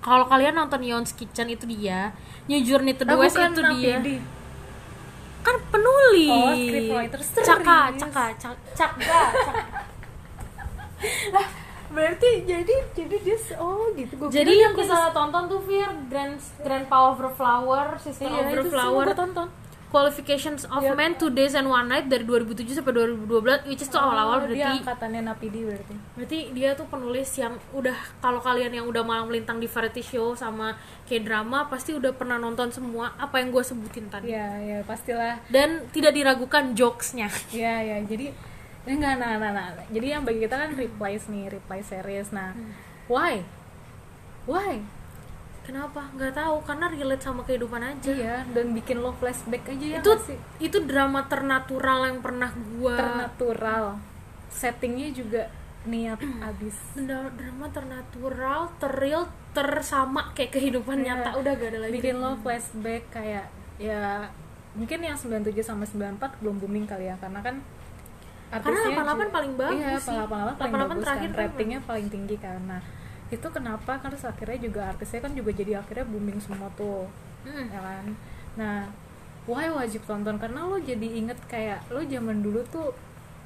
Kalau 0.00 0.24
kalian 0.24 0.56
nonton 0.56 0.80
Yeon's 0.80 1.12
Kitchen 1.12 1.52
itu 1.52 1.68
dia, 1.68 2.16
New 2.48 2.64
Journey 2.64 2.96
to 2.96 3.04
the 3.04 3.12
Ah, 3.12 3.20
West 3.20 3.36
itu 3.36 3.60
Napi 3.60 3.84
dia, 3.84 4.00
Edi. 4.00 4.16
kan 5.44 5.60
penulis. 5.68 6.32
Oh, 6.32 6.56
scriptwriter. 6.56 7.20
Serius? 7.20 7.44
caka, 7.44 7.78
caka, 8.00 8.24
caka, 8.32 8.56
caka. 8.72 9.20
berarti 11.88 12.30
jadi 12.44 12.74
jadi 12.92 13.16
dia 13.24 13.38
oh 13.58 13.88
gitu. 13.96 14.12
Gua 14.20 14.28
Jadi 14.28 14.54
yang 14.60 14.76
dia 14.76 14.84
bisa 14.84 15.08
tonton 15.10 15.42
tuh 15.48 15.60
Fir 15.64 15.88
Grand 16.12 16.36
Grand 16.60 16.86
Power 16.86 17.16
of 17.28 17.34
Flower, 17.34 17.96
Sister 17.96 18.28
iya, 18.28 18.52
of 18.52 18.68
Flower, 18.68 19.06
tonton. 19.16 19.48
Qualifications 19.88 20.68
of 20.68 20.84
Iya. 20.84 20.92
Men 20.92 21.16
Two 21.16 21.32
Days 21.32 21.56
and 21.56 21.64
One 21.64 21.88
Night 21.88 22.12
dari 22.12 22.20
2007 22.20 22.76
sampai 22.76 22.92
2012 22.92 23.72
which 23.72 23.80
is 23.80 23.88
tuh 23.88 23.96
awal-awal 23.96 24.44
Oh, 24.44 24.52
dia 24.52 24.68
berarti 24.68 24.84
angkatannya 24.84 25.20
Napidi 25.24 25.64
berarti. 25.64 25.94
Berarti 26.12 26.38
dia 26.52 26.76
tuh 26.76 26.86
penulis 26.92 27.28
yang 27.40 27.56
udah 27.72 27.96
kalau 28.20 28.36
kalian 28.44 28.68
yang 28.68 28.84
udah 28.84 29.00
malam 29.00 29.32
melintang 29.32 29.56
di 29.56 29.64
variety 29.64 30.04
show 30.04 30.36
sama 30.36 30.76
kayak 31.08 31.24
drama 31.24 31.72
pasti 31.72 31.96
udah 31.96 32.12
pernah 32.12 32.36
nonton 32.36 32.68
semua 32.68 33.16
apa 33.16 33.40
yang 33.40 33.48
gue 33.48 33.64
sebutin 33.64 34.12
tadi. 34.12 34.28
Ya 34.28 34.60
ya 34.60 34.84
pastilah. 34.84 35.40
Dan 35.48 35.88
tidak 35.88 36.12
diragukan 36.12 36.76
jokesnya. 36.76 37.32
Ya 37.48 37.80
ya 37.80 38.04
jadi 38.04 38.28
ya 38.28 38.57
enggak 38.90 39.14
nah, 39.16 39.36
nah, 39.36 39.50
nah. 39.50 39.68
jadi 39.88 40.06
yang 40.14 40.22
bagi 40.22 40.40
kita 40.40 40.56
kan 40.56 40.70
replies 40.72 41.26
nih 41.26 41.50
reply 41.50 41.80
series. 41.80 42.28
Nah 42.30 42.52
Hmm. 42.52 42.72
why? 43.06 43.44
Why? 44.44 44.80
Kenapa? 45.62 46.08
Nggak 46.10 46.32
tahu 46.32 46.56
karena 46.62 46.88
relate 46.88 47.20
sama 47.20 47.42
kehidupan 47.42 47.82
aja. 47.82 48.08
Iya 48.08 48.36
dan 48.48 48.72
bikin 48.72 48.98
lo 48.98 49.12
flashback 49.12 49.68
aja 49.68 49.86
ya 49.86 49.98
itu 49.98 50.12
sih? 50.24 50.38
itu 50.58 50.78
drama 50.80 51.20
ternatural 51.24 52.08
yang 52.08 52.18
pernah 52.18 52.48
gue 52.48 52.96
ternatural. 52.96 54.00
Settingnya 54.48 55.12
juga 55.12 55.52
niat 55.84 56.16
abis. 56.42 56.76
Bener, 56.94 57.28
drama 57.30 57.68
ternatural 57.68 58.72
terreal 58.76 59.28
tersama 59.52 60.32
kayak 60.32 60.52
kehidupan 60.54 60.98
Iya. 60.98 61.20
nyata. 61.20 61.30
Udah 61.36 61.52
gak 61.54 61.68
ada 61.68 61.78
lagi. 61.82 61.92
Bikin 61.94 62.16
lo 62.16 62.32
flashback 62.40 63.02
kayak 63.10 63.46
ya 63.76 64.24
mungkin 64.72 64.98
yang 65.00 65.14
97 65.14 65.52
sama 65.60 65.84
94 65.84 66.40
belum 66.40 66.56
booming 66.58 66.88
kali 66.88 67.06
ya. 67.06 67.16
Karena 67.16 67.44
kan 67.44 67.60
artisnya 68.48 68.90
88 68.94 69.04
juga- 69.04 69.28
paling 69.30 69.52
bagus 69.54 69.78
iya, 69.78 69.98
sih. 69.98 70.16
88 70.16 70.56
paling 70.56 70.72
88 70.72 70.88
bagus 70.88 71.04
terakhir 71.04 71.30
kan 71.30 71.40
ratingnya 71.42 71.80
paling 71.82 72.06
tinggi 72.08 72.36
karena 72.36 72.78
itu 73.28 73.46
kenapa? 73.46 73.92
Kan 73.94 74.08
terus 74.08 74.24
akhirnya 74.24 74.58
juga 74.58 74.80
artisnya 74.88 75.20
kan 75.20 75.32
juga 75.32 75.50
jadi 75.52 75.72
akhirnya 75.76 76.04
booming 76.04 76.38
semua 76.38 76.68
tuh 76.72 77.04
Mm. 77.40 77.66
ya 77.68 77.80
kan? 77.80 78.04
Nah 78.56 78.78
why 79.44 79.68
wajib 79.68 80.02
tonton? 80.02 80.36
Karena 80.36 80.60
lo 80.62 80.76
jadi 80.76 81.08
inget 81.14 81.36
kayak 81.44 81.86
lo 81.88 82.00
zaman 82.02 82.40
dulu 82.40 82.60
tuh 82.66 82.92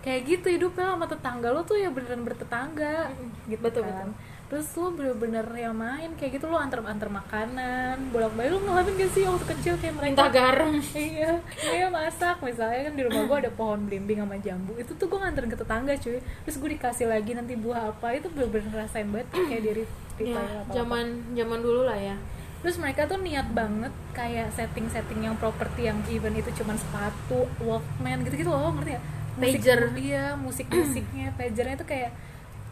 kayak 0.01 0.23
gitu 0.25 0.47
hidupnya 0.49 0.87
sama 0.89 1.07
tetangga 1.07 1.49
lo 1.49 1.63
tuh 1.63 1.77
ya 1.77 1.87
beneran 1.89 2.23
bertetangga 2.23 3.11
gitu 3.47 3.59
Betul, 3.61 3.85
kan? 3.85 4.11
betul. 4.11 4.11
Terus 4.53 4.69
lo 4.77 4.93
bener-bener 4.93 5.49
yang 5.57 5.73
main 5.73 6.13
kayak 6.13 6.37
gitu 6.37 6.45
lo 6.45 6.61
antar-antar 6.61 7.09
makanan 7.09 8.13
bolak-balik. 8.13 8.53
Lo 8.53 8.61
ngalamin 8.61 9.01
gak 9.01 9.11
sih 9.17 9.25
waktu 9.25 9.49
kecil 9.49 9.81
kayak 9.81 9.97
mereka 9.97 10.13
minta 10.13 10.29
garam. 10.29 10.77
Iya 10.93 11.41
iya 11.73 11.87
masak. 11.89 12.37
Misalnya 12.45 12.93
kan 12.93 12.93
di 12.93 13.03
rumah 13.09 13.25
gue 13.25 13.49
ada 13.49 13.53
pohon 13.57 13.89
belimbing 13.89 14.21
sama 14.21 14.37
jambu. 14.45 14.77
Itu 14.77 14.93
tuh 14.93 15.09
gue 15.09 15.17
nganterin 15.25 15.49
ke 15.49 15.57
tetangga 15.57 15.97
cuy. 15.97 16.21
Terus 16.21 16.57
gue 16.61 16.71
dikasih 16.77 17.09
lagi 17.09 17.33
nanti 17.33 17.57
buah 17.57 17.97
apa. 17.97 18.13
Itu 18.13 18.29
bener-bener 18.29 18.69
rasain 18.77 19.09
banget 19.09 19.33
kayak 19.33 19.63
dari 19.65 19.85
ya, 20.21 20.45
zaman 20.69 21.33
zaman 21.33 21.59
dulu 21.65 21.89
lah 21.89 21.97
ya. 21.97 22.21
Terus 22.61 22.77
mereka 22.77 23.09
tuh 23.09 23.25
niat 23.25 23.49
banget 23.57 23.93
kayak 24.13 24.53
setting-setting 24.53 25.33
yang 25.33 25.35
properti 25.41 25.89
yang 25.89 25.97
even 26.13 26.37
itu 26.37 26.53
cuman 26.61 26.77
sepatu 26.77 27.49
walkman 27.65 28.21
gitu-gitu 28.29 28.53
loh 28.53 28.69
ngerti 28.77 29.01
ya 29.01 29.03
Pager. 29.33 29.97
iya 29.97 30.37
musik 30.37 30.69
musiknya 30.69 31.33
pagernya 31.41 31.81
itu 31.81 31.89
kayak 31.89 32.13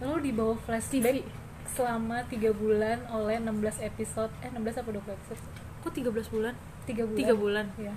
lo 0.05 0.21
dibawa 0.21 0.55
flashback 0.61 1.25
selama 1.71 2.23
tiga 2.27 2.51
bulan 2.51 2.99
oleh 3.09 3.39
16 3.39 3.55
episode 3.85 4.31
eh 4.41 4.49
16 4.49 4.59
apa 4.77 4.91
20 4.91 5.01
episode 5.09 5.43
kok 5.81 5.93
13 5.93 6.11
bulan 6.29 6.55
tiga 6.83 7.05
bulan 7.05 7.17
Tiga 7.17 7.35
bulan. 7.35 7.67
Iya. 7.77 7.95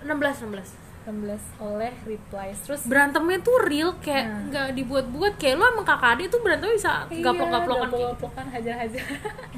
16 0.00 0.46
16 0.46 0.86
16 1.04 1.40
oleh 1.58 1.92
replies 2.04 2.58
terus 2.60 2.84
berantemnya 2.84 3.40
tuh 3.40 3.56
real 3.62 3.96
kayak 3.98 4.24
Nah. 4.24 4.40
nggak 4.46 4.68
dibuat-buat 4.74 5.34
kayak 5.36 5.56
lo 5.56 5.64
emang 5.70 5.82
kakak 5.82 6.10
adik 6.14 6.26
tuh 6.28 6.40
berantem 6.40 6.68
bisa 6.70 7.08
gaplok-gaplokan 7.10 7.88
gitu. 7.88 7.96
gaplok-gaplokan 7.96 8.46
hajar-hajar 8.48 9.04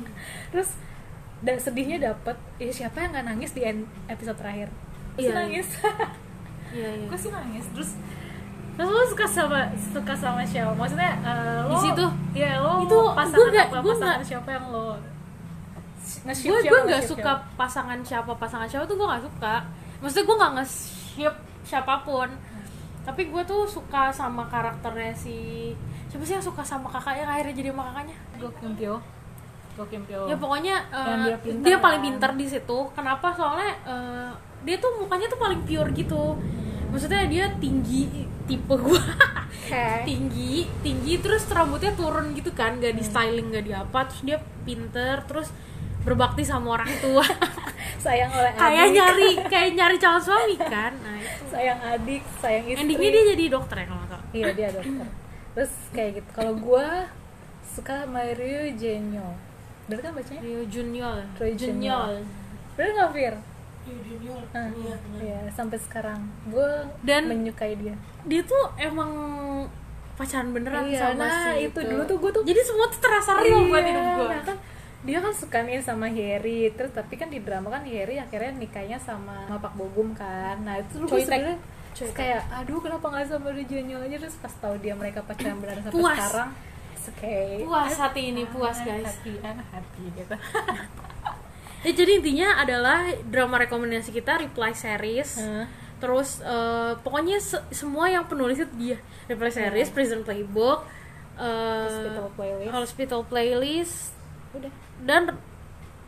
terus 0.50 0.70
dan 1.40 1.56
sedihnya 1.56 1.98
dapet 1.98 2.36
ya 2.56 2.70
siapa 2.70 2.96
yang 2.98 3.10
nggak 3.10 3.26
nangis 3.26 3.50
di 3.50 3.62
episode 4.06 4.36
terakhir 4.36 4.68
Gue 5.10 5.18
sih 5.18 5.22
Iya, 5.22 5.26
iya. 5.26 5.40
nangis 5.40 5.68
iya 6.76 6.88
iya 6.94 7.06
gue 7.08 7.18
sih 7.18 7.30
nangis 7.30 7.64
terus 7.72 7.90
terus 8.80 8.88
lo 8.88 9.04
suka 9.04 9.26
sama 9.28 9.60
suka 9.92 10.14
sama 10.16 10.40
siapa? 10.40 10.72
Maksudnya 10.72 11.12
eh, 11.20 11.60
lo 11.68 11.76
Di 11.76 11.78
situ? 11.84 12.06
ya 12.32 12.56
lo 12.56 12.80
Itu 12.80 12.98
pasangan 13.12 13.36
gue 13.36 13.46
nggak- 13.52 13.68
apa? 13.68 13.76
gue 13.76 13.92
pasangan 13.92 14.16
nggak- 14.16 14.24
siapa 14.24 14.48
yang 14.50 14.66
lo 14.72 14.88
gue 16.20 16.60
gue 16.64 16.80
nggak 16.88 17.04
suka 17.04 17.32
siapa? 17.36 17.56
pasangan 17.56 17.98
siapa 18.00 18.32
pasangan 18.34 18.66
siapa 18.66 18.84
tuh 18.84 18.96
gue 18.96 19.06
nggak 19.06 19.22
suka. 19.22 19.54
Maksudnya 20.00 20.24
gue 20.24 20.36
nggak 20.36 20.52
nge-ship 20.56 21.34
siapa 21.62 21.94
pun. 22.02 22.28
Tapi 23.00 23.22
gue 23.28 23.42
tuh 23.44 23.68
suka 23.68 24.08
sama 24.10 24.48
karakternya 24.48 25.12
si 25.12 25.36
siapa 26.08 26.24
sih 26.24 26.34
yang 26.34 26.42
suka 26.42 26.60
sama 26.60 26.88
kakaknya 26.88 27.28
akhirnya 27.28 27.54
jadi 27.54 27.68
sama 27.70 27.84
kakaknya? 27.92 28.16
Go 28.36 28.48
Kim 28.58 28.72
Pyo 28.74 28.94
Go 29.76 29.84
Kim 29.86 30.02
Pyo 30.02 30.24
ya 30.24 30.36
pokoknya 30.36 30.76
eh, 30.88 31.16
dia 31.22 31.36
pintar. 31.38 31.64
dia 31.64 31.76
paling 31.78 32.00
pintar 32.02 32.30
di 32.34 32.46
situ. 32.48 32.78
Kenapa? 32.92 33.30
Soalnya 33.32 33.70
eh, 33.84 34.30
dia 34.64 34.76
tuh 34.76 34.90
mukanya 34.98 35.28
tuh 35.28 35.38
paling 35.38 35.60
pure 35.64 35.92
gitu. 35.92 36.36
Maksudnya 36.90 37.22
dia 37.30 37.44
tinggi 37.56 38.26
tipe 38.50 38.74
gue 38.74 38.98
Oke. 39.00 39.86
tinggi 40.02 40.66
tinggi 40.82 41.14
terus 41.16 41.46
rambutnya 41.46 41.94
turun 41.94 42.34
gitu 42.34 42.50
kan 42.50 42.76
gak 42.76 42.90
Hmm. 42.90 42.98
di 42.98 43.04
styling 43.06 43.46
gak 43.48 43.62
di 43.62 43.72
apa 43.72 43.98
terus 44.04 44.22
dia 44.22 44.38
pinter 44.66 45.22
terus 45.24 45.54
berbakti 46.00 46.42
sama 46.42 46.74
orang 46.74 46.88
tua. 46.98 47.22
Sayang 48.04 48.32
oleh 48.32 48.56
kayak 48.56 48.88
nyari 48.88 49.30
kayak 49.46 49.70
nyari 49.76 49.96
calon 50.02 50.18
suami 50.18 50.56
kan. 50.56 50.96
Nah 50.96 51.20
itu. 51.20 51.44
Sayang 51.46 51.78
adik 51.78 52.22
sayang 52.40 52.64
istri. 52.66 52.80
Endingnya 52.82 53.10
dia 53.12 53.24
jadi 53.30 53.44
dokter 53.46 53.76
ya 53.76 53.86
kalau 53.86 54.02
nggak 54.08 54.22
iya 54.32 54.46
dia 54.50 54.68
dokter. 54.72 55.06
Terus 55.52 55.72
kayak 55.92 56.10
gitu. 56.18 56.30
Kalau 56.32 56.54
gue 56.56 56.86
suka 57.62 57.94
sama 58.02 58.26
Ryu 58.26 58.74
Jenyo 58.74 59.28
bener 59.86 60.00
kan 60.00 60.12
bacanya? 60.14 60.40
Rio 60.40 60.62
Junior. 60.66 61.18
Rio 61.36 61.52
Junior. 61.52 62.08
Bener 62.74 62.90
nggak 62.96 63.10
Fir? 63.12 63.34
Junior 63.82 64.42
Ah, 64.50 64.66
Iya, 64.68 64.96
iya 65.18 65.38
sampai 65.50 65.76
sekarang. 65.76 66.20
Gue 66.46 66.68
Dan- 67.00 67.26
menyukai 67.26 67.74
dia. 67.74 67.94
dia 68.22 68.42
tuh 68.42 68.58
emang 68.76 69.10
pacaran 70.14 70.52
beneran 70.52 70.84
Iya, 70.84 71.00
sama 71.10 71.24
nah, 71.24 71.56
si 71.56 71.64
itu 71.64 71.80
dulu 71.80 72.02
tuh 72.04 72.16
gua 72.16 72.28
tuh- 72.30 72.44
jadi 72.44 72.60
semua 72.60 72.84
tuh 72.86 73.00
terasa 73.00 73.40
real 73.40 73.64
buat 73.64 73.80
hidup 73.80 74.04
gue 74.04 74.28
nah 74.28 74.42
kan 74.44 74.56
dia 75.00 75.16
kan 75.16 75.32
suka 75.32 75.64
nih 75.64 75.80
sama 75.80 76.06
Harry 76.06 76.68
terus 76.70 76.92
tapi 76.92 77.16
kan 77.16 77.26
di 77.26 77.40
drama 77.40 77.72
kan 77.72 77.80
Harry 77.82 78.20
akhirnya 78.20 78.52
nikahnya 78.54 79.00
sama, 79.00 79.48
sama 79.48 79.56
Pak 79.58 79.72
Bogum 79.74 80.12
kan. 80.12 80.60
Nah 80.60 80.76
itu 80.76 81.00
gue 81.00 81.08
sebenarnya 81.18 81.56
kayak 82.12 82.44
aduh 82.52 82.78
kenapa 82.78 83.00
nggak 83.02 83.26
sama 83.26 83.48
Ryu 83.48 83.64
Jenyo 83.64 83.96
aja? 83.98 84.16
Terus 84.18 84.36
pas 84.36 84.52
tahu 84.52 84.76
dia 84.76 84.92
mereka 84.92 85.24
pacaran 85.24 85.56
beneran 85.56 85.80
sampai 85.80 85.96
Puas. 85.96 86.16
sekarang 86.20 86.50
okay. 87.10 87.64
Puas 87.64 87.94
hati 87.96 88.20
ini 88.28 88.42
puas 88.46 88.76
guys. 88.78 89.02
hati 89.02 89.32
anak 89.40 89.66
hati 89.72 90.04
gitu 90.14 90.36
ya, 91.80 91.90
jadi 91.90 92.12
intinya 92.16 92.48
adalah 92.56 92.98
drama 93.24 93.56
rekomendasi 93.58 94.10
kita 94.10 94.38
reply 94.38 94.72
series. 94.72 95.38
Hah? 95.38 95.66
terus 95.96 96.40
eh, 96.40 96.92
pokoknya 96.96 97.36
se- 97.36 97.60
semua 97.70 98.08
yang 98.08 98.24
penulis 98.24 98.56
itu 98.56 98.72
dia. 98.74 98.96
Reply 99.28 99.52
series 99.52 99.88
prison 99.88 100.24
playbook 100.24 100.88
eh, 101.36 101.84
Hospital 101.84 102.26
Playlist. 102.32 102.72
hospital 102.72 103.20
playlist 103.22 103.96
udah. 104.50 104.72
dan 105.00 105.22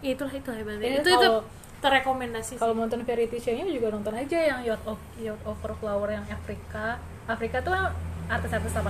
ya 0.01 0.11
itulah 0.13 0.33
itu 0.33 0.49
hebatnya 0.49 0.83
Ya, 0.83 0.99
itu 0.99 1.11
itu 1.11 1.31
terrekomendasi 1.79 2.57
kalau 2.57 2.73
nonton 2.73 3.05
variety 3.05 3.37
show-nya 3.37 3.69
juga 3.69 3.93
nonton 3.93 4.15
aja 4.15 4.39
yang 4.39 4.65
Yacht 4.65 4.81
of 4.83 4.97
Yacht 5.15 5.43
Over 5.43 5.77
Flower 5.77 6.09
yang 6.11 6.25
Afrika. 6.25 6.97
Afrika 7.25 7.61
tuh 7.61 7.77
artis-artis 8.27 8.73
88 8.73 8.89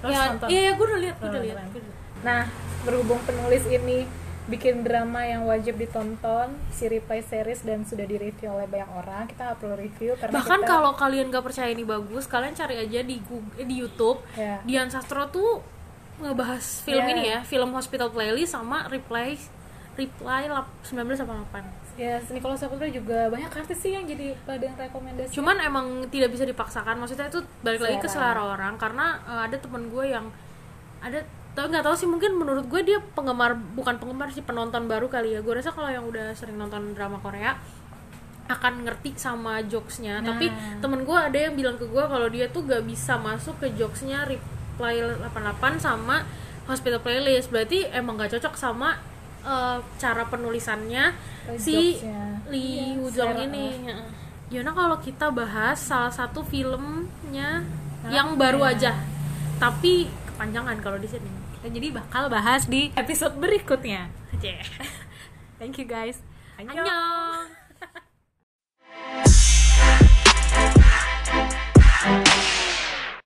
terus 0.00 0.12
ya, 0.12 0.20
nonton. 0.28 0.46
iya, 0.46 0.60
iya 0.60 0.72
gue 0.74 0.84
udah 0.84 1.00
lihat 1.00 1.16
gue 1.16 1.28
udah 1.30 1.40
lihat. 1.40 1.56
Nah, 2.20 2.44
berhubung 2.82 3.20
penulis 3.24 3.64
ini 3.64 4.04
bikin 4.50 4.82
drama 4.82 5.22
yang 5.22 5.42
wajib 5.42 5.74
ditonton, 5.76 6.50
si 6.68 6.84
Reply 6.84 7.22
series 7.22 7.62
dan 7.62 7.82
sudah 7.82 8.02
direview 8.02 8.50
oleh 8.50 8.66
banyak 8.66 8.90
orang, 8.90 9.22
kita 9.24 9.46
nggak 9.46 9.58
perlu 9.58 9.76
review 9.76 10.12
karena 10.14 10.34
bahkan 10.34 10.58
kita, 10.58 10.68
kalau 10.68 10.92
kalian 10.92 11.26
gak 11.28 11.40
percaya 11.42 11.68
ini 11.68 11.84
bagus 11.84 12.26
kalian 12.26 12.52
cari 12.52 12.76
aja 12.76 13.00
di 13.00 13.16
Google, 13.20 13.54
eh, 13.54 13.64
di 13.64 13.76
YouTube 13.76 14.18
Ya. 14.32 14.58
Dian 14.60 14.88
Sastro 14.88 15.24
tuh 15.28 15.62
ngebahas 16.18 16.60
film 16.82 17.00
Ya. 17.00 17.10
ini 17.10 17.22
ya 17.28 17.40
film 17.42 17.70
Hospital 17.70 18.10
Playlist 18.10 18.52
sama 18.52 18.84
Reply 18.86 19.38
Reply 19.92 20.42
lap- 20.46 20.68
1988 20.82 21.64
ya 21.94 22.16
Nicholas 22.28 22.58
Saputra 22.58 22.88
juga 22.88 23.28
banyak 23.28 23.50
artis 23.50 23.78
sih 23.78 23.92
yang 23.92 24.04
jadi 24.04 24.32
pada 24.40 24.62
yang 24.62 24.72
rekomendasi. 24.74 25.32
cuman 25.32 25.56
emang 25.58 25.86
tidak 26.08 26.30
bisa 26.30 26.42
dipaksakan 26.42 26.96
maksudnya 26.96 27.26
itu 27.26 27.40
balik 27.60 27.80
lagi 27.80 27.96
ke 27.96 28.04
Selera. 28.04 28.36
selera 28.36 28.42
orang 28.54 28.74
karena 28.76 29.06
eh, 29.22 29.42
ada 29.46 29.56
temen 29.56 29.88
gue 29.88 30.04
yang 30.06 30.26
ada 31.00 31.20
tau 31.50 31.66
nggak 31.66 31.82
tahu 31.82 31.94
sih 31.94 32.06
mungkin 32.06 32.34
menurut 32.34 32.64
gue 32.64 32.80
dia 32.84 32.98
penggemar 33.08 33.52
bukan 33.74 33.96
penggemar 33.96 34.30
sih 34.30 34.40
penonton 34.40 34.86
baru 34.86 35.06
kali 35.06 35.34
ya 35.34 35.40
gue 35.40 35.52
rasa 35.52 35.70
kalau 35.70 35.88
yang 35.88 36.04
udah 36.04 36.30
sering 36.32 36.54
nonton 36.54 36.92
drama 36.92 37.18
Korea 37.18 37.58
akan 38.46 38.82
ngerti 38.82 39.14
sama 39.16 39.62
jokesnya 39.62 40.18
Nah. 40.18 40.26
tapi 40.28 40.50
temen 40.78 41.00
gue 41.00 41.14
ada 41.14 41.38
yang 41.40 41.54
bilang 41.54 41.74
ke 41.74 41.84
gue 41.84 42.02
kalau 42.02 42.26
dia 42.26 42.46
tuh 42.46 42.62
gak 42.64 42.82
bisa 42.82 43.14
masuk 43.16 43.58
ke 43.58 43.70
jokesnya 43.72 44.24
reply 44.24 44.98
88 45.00 45.38
sama 45.78 46.26
hospital 46.64 46.98
playlist 46.98 47.48
berarti 47.48 47.86
emang 47.88 48.14
gak 48.16 48.30
cocok 48.32 48.54
sama 48.54 48.98
eh, 49.40 49.78
cara 49.96 50.22
penulisannya 50.24 51.14
Oh, 51.42 51.56
si 51.56 51.96
jokesnya. 51.96 52.20
Lee 52.46 52.94
Woo-jong 52.94 53.32
selera. 53.32 53.46
ini 53.48 53.66
Gimana 54.46 54.70
kalau 54.72 54.96
kita 54.98 55.30
bahas 55.30 55.78
salah 55.80 56.10
satu 56.10 56.42
filmnya 56.42 57.62
Nah, 58.00 58.10
yang 58.10 58.34
baru 58.34 58.60
ya. 58.62 58.70
aja 58.70 58.92
tapi 59.56 60.04
kepanjangan 60.26 60.72
kalau 60.80 60.96
di 60.96 61.04
sini 61.06 61.28
Jadi 61.60 61.92
bakal 61.92 62.32
bahas 62.32 62.64
di 62.64 62.88
episode 62.96 63.36
berikutnya. 63.36 64.08
Thank 65.60 65.76
you 65.76 65.84
guys. 65.84 66.24
Annyeong 66.56 67.59